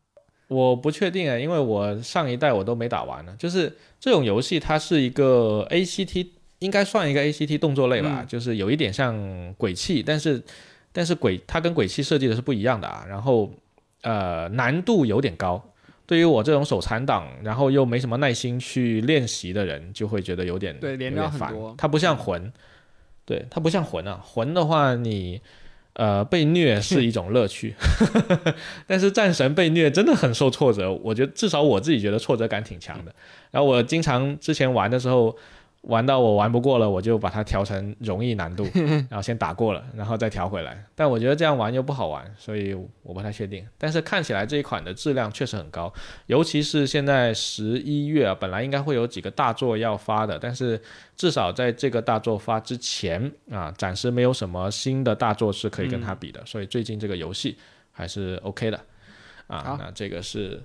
[0.49, 3.37] 我不确定啊，因为我上一代我都没打完呢。
[3.39, 3.71] 就是
[4.01, 6.27] 这种游戏，它是一个 ACT，
[6.61, 9.15] 应该算一个 ACT 动作类吧，嗯就是有一点像
[9.59, 10.43] 鬼泣，但是
[10.91, 13.05] 但是鬼它跟鬼泣设计的是不一样的啊。
[13.07, 13.53] 然后
[14.01, 15.63] 呃难度有点高，
[16.07, 22.51] 对于我这种手残党，然后又没什么耐心去练习的人，就会觉得有点对连招很多它不像魂，
[23.27, 25.41] 对它不像魂啊，魂的话你。
[25.99, 27.75] 呃，被虐是一种乐趣，
[28.87, 33.13] 但是战神被虐真的很受挫折，我觉得至少我自己觉得挫折感挺强的。
[33.51, 35.37] 然后我经常之前玩的时候，
[35.83, 38.67] 玩到我玩不过了，我就把它调成容易难度，
[39.09, 40.85] 然后先打过了，然后再调回来。
[40.95, 43.67] 但我觉得这样玩又不好玩，所以我不太确定。
[43.79, 45.91] 但是看起来这一款的质量确实很高，
[46.27, 50.81] 尤其是现在十一月啊，本来应该会有几个大作要发的，但是
[51.17, 57.57] 至少在这个大作发之前啊，暂时没有什么新的大作是可以跟它比的，所以最近这个游戏
[57.93, 58.81] 还是 OK 的
[59.47, 59.77] 啊。
[59.79, 60.61] 那这个是。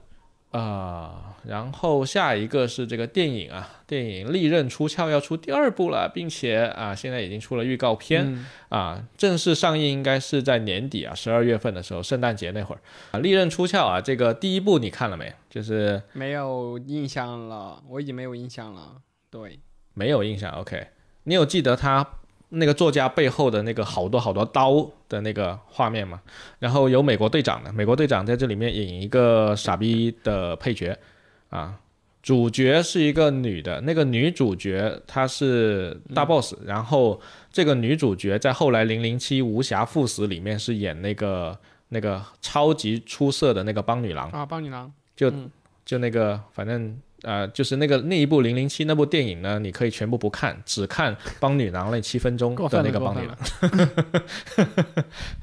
[0.53, 12.81] 啊、然后下一个是这个电影啊，电影《利刃出鞘》要出第二部了，并且啊，现在已经出了预告片、嗯啊，正式上映应该是在年底啊，十二月份的时候，圣诞节那会儿
[13.11, 15.33] 啊，《利刃出鞘》啊，这个第一部你看了没？
[15.49, 18.97] 就是没有印象了，我已经没有印象了。
[19.31, 19.59] 对，
[19.95, 20.87] 没有印象，OK？
[21.23, 22.07] 你有记得他
[22.55, 26.21] 那个作家背后的那个好多好多刀的那个画面嘛？
[26.59, 30.97] 然后有美国队长的，美国队长在这里面演一个傻逼的配角
[31.49, 31.79] 啊，
[32.21, 37.19] 主角是一个女的，那个女主角她是大 boss，、然后
[37.51, 41.57] 这个女主角在后来《零零七无暇赴死》里面是演那个
[41.89, 44.29] 那个超级出色的那个帮女郎。
[44.29, 45.49] 啊，帮女郎，就嗯
[45.83, 53.37] 就那个，反正呃，就是那个那一部《零零七》那部电影呢，你可以全部不看，只看帮女郎那七分钟过的那个帮女郎。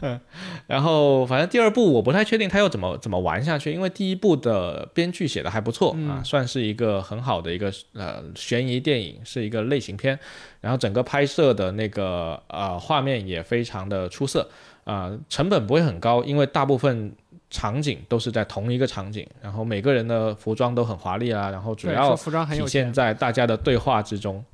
[0.67, 10.19] 然后反正第二部我不太确定他要怎么怎么玩下去，因为第一部的编剧写的还不错、啊，算是一个很好的一个呃悬疑电影，是一个类型片。
[10.61, 14.47] 然后整个拍摄的那个呃画面也非常的出色
[14.85, 17.13] 啊、成本不会很高，因为大部分
[17.51, 22.49] 场景都是在同一个场景，然后每个人的服装都很华丽啊，然后主，要说服装。
[22.49, 24.45] 体现在大家的对话之中。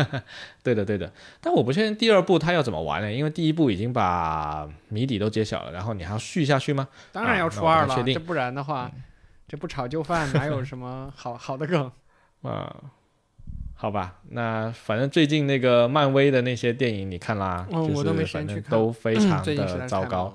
[0.62, 1.10] 对的，对的。
[1.40, 3.10] 但我不确定第二部他要怎么玩呢？
[3.10, 6.86] 因为第一部已经把谜底都揭晓了，然后你还要续下去吗？
[7.10, 8.90] 当然要出二了，这不然的话，
[9.48, 11.90] 这不炒就饭哪有什么好 好的梗？
[12.42, 12.76] 啊、
[13.74, 20.34] 好吧，那反正最近那个漫威的那些电影你看啦，就是嗯我都没时反正都非常的糟糕。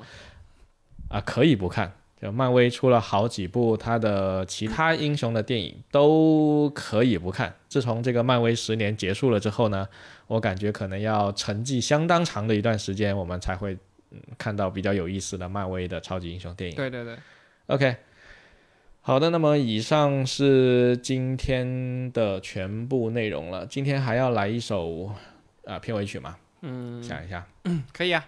[1.10, 1.94] 啊，可以不看。
[2.20, 7.54] 就漫威出了好几部他的其他英雄的电影都可以不看。
[7.68, 9.88] 自从这个漫威十年结束了之后呢，
[10.26, 13.78] 我感觉可能要沉寂相当长的一段时间，我们才会、
[14.10, 16.76] 嗯、看到比较有意思的漫威的超级英雄电影。
[16.76, 17.16] 对对对
[17.68, 17.96] ，OK，
[19.02, 23.66] 好的，那么以上是今天的全部内容了。
[23.68, 25.12] 今天还要来一首
[25.66, 26.36] 啊、片尾曲吗？
[26.62, 27.46] 嗯，想一下，
[27.94, 28.26] 可以啊。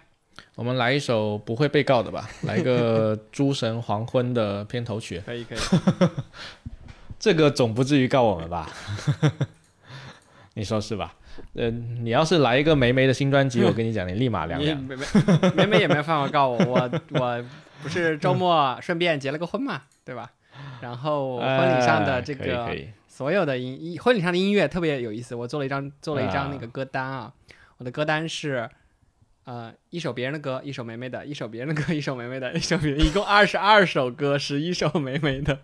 [0.54, 5.20] 我们来一首不会被告的吧， 来一个《诸神黄昏》的片头曲。
[5.24, 5.58] 可以可以，
[7.18, 8.68] 这个总不至于告我们吧？
[10.54, 11.14] 你说是吧？
[11.54, 14.78] 呃，你要是来一个梅梅的新专辑，我跟你讲，你立马凉你凉。
[14.82, 15.04] 梅梅
[15.54, 17.44] 梅梅也没办法告我，我我
[17.82, 20.30] 不是周末顺便结了个婚嘛，对吧？
[20.82, 22.76] 然后婚礼上的这个
[23.08, 27.32] 所有的音音婚礼上的音乐特别有意思，我做了一张做了一张啊那个歌单啊，
[27.78, 28.68] 我的歌单是
[29.44, 35.60] 呃，一首别人的歌，一首梅梅的，一首别人的歌， 一首梅梅的，一首别人，一共二十二首歌，十一首梅梅的。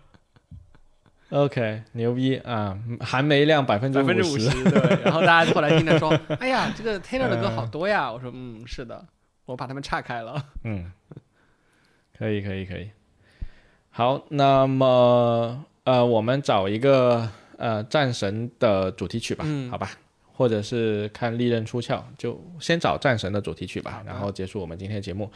[1.29, 4.49] OK，牛逼啊，含梅量百分之百分之五十。
[4.49, 5.03] 十，对。
[5.03, 6.09] 然后大家后来听着说，
[6.39, 8.11] 哎呀，这个 Taylor 的歌好多呀。
[8.11, 9.05] 我说，嗯，是的，
[9.45, 10.41] 我把他们岔开了。
[10.63, 10.91] 嗯，
[12.17, 12.91] 可以，可以，可以。
[13.89, 19.89] 好，那么呃，我们找一个呃战神的主题曲吧，嗯好吧？
[20.37, 25.29] 或者是看利刃出鞘，就先找战神的主题曲吧然后结束我们今天的节目。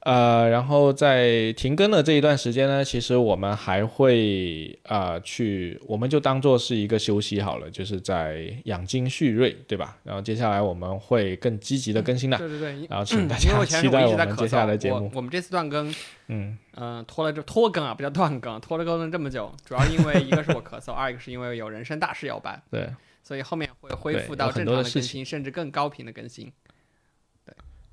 [0.00, 9.96] 呃，然后在停更的这一段时间呢，其实我们还会呃去，我们就当做是一个休息好了，就是在养精蓄锐，对吧？
[10.04, 15.10] 然后接下来我们会更积极的更新的，对对对，因然后请大家期待我们接下来的，节目我。
[15.14, 15.90] 我们这次断更，
[16.28, 22.86] 嗯，嗯、拖了这拖更啊，不叫断更，拖了更了这么久，主要因为一个是我咳嗽， 二一个是因为有人生大事要办，对。
[23.24, 26.52] 所以后面会恢复到正多的事情常的更新，甚至更高频的更新。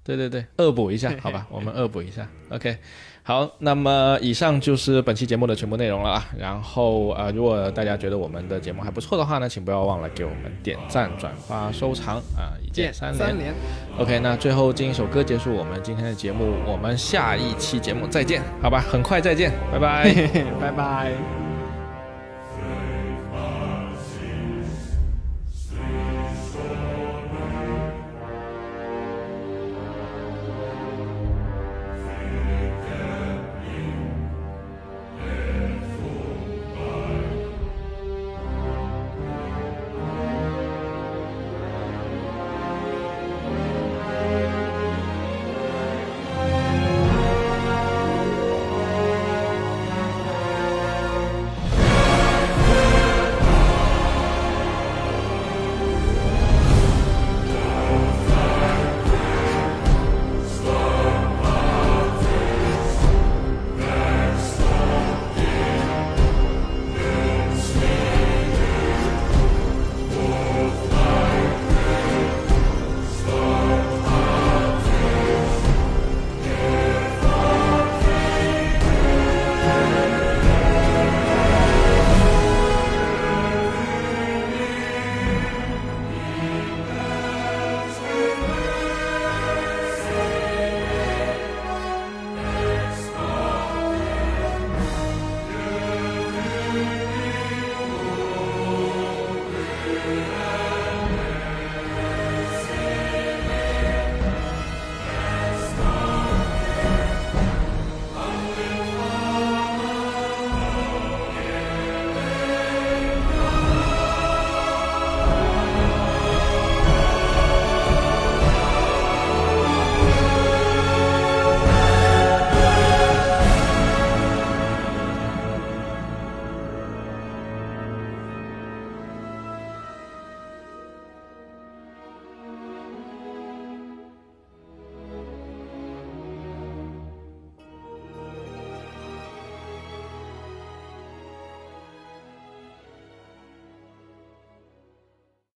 [0.04, 2.28] 对对对，恶补一下， 好吧，我们恶补一下。
[2.50, 2.76] OK，
[3.22, 6.28] 好，那么以上就是本期节目的全部内容了啊。
[6.36, 13.38] 然后呃，如果大家觉得我们的节目还不错的话呢，请不要忘了给我们点赞、转发、收藏啊，一键三连。
[13.38, 13.54] 连
[14.00, 20.12] ，OK，那最后进一首歌结束我们今天的节目，我们下一期节目再见，好吧，很快再见，拜拜。
[20.60, 21.51] 拜拜。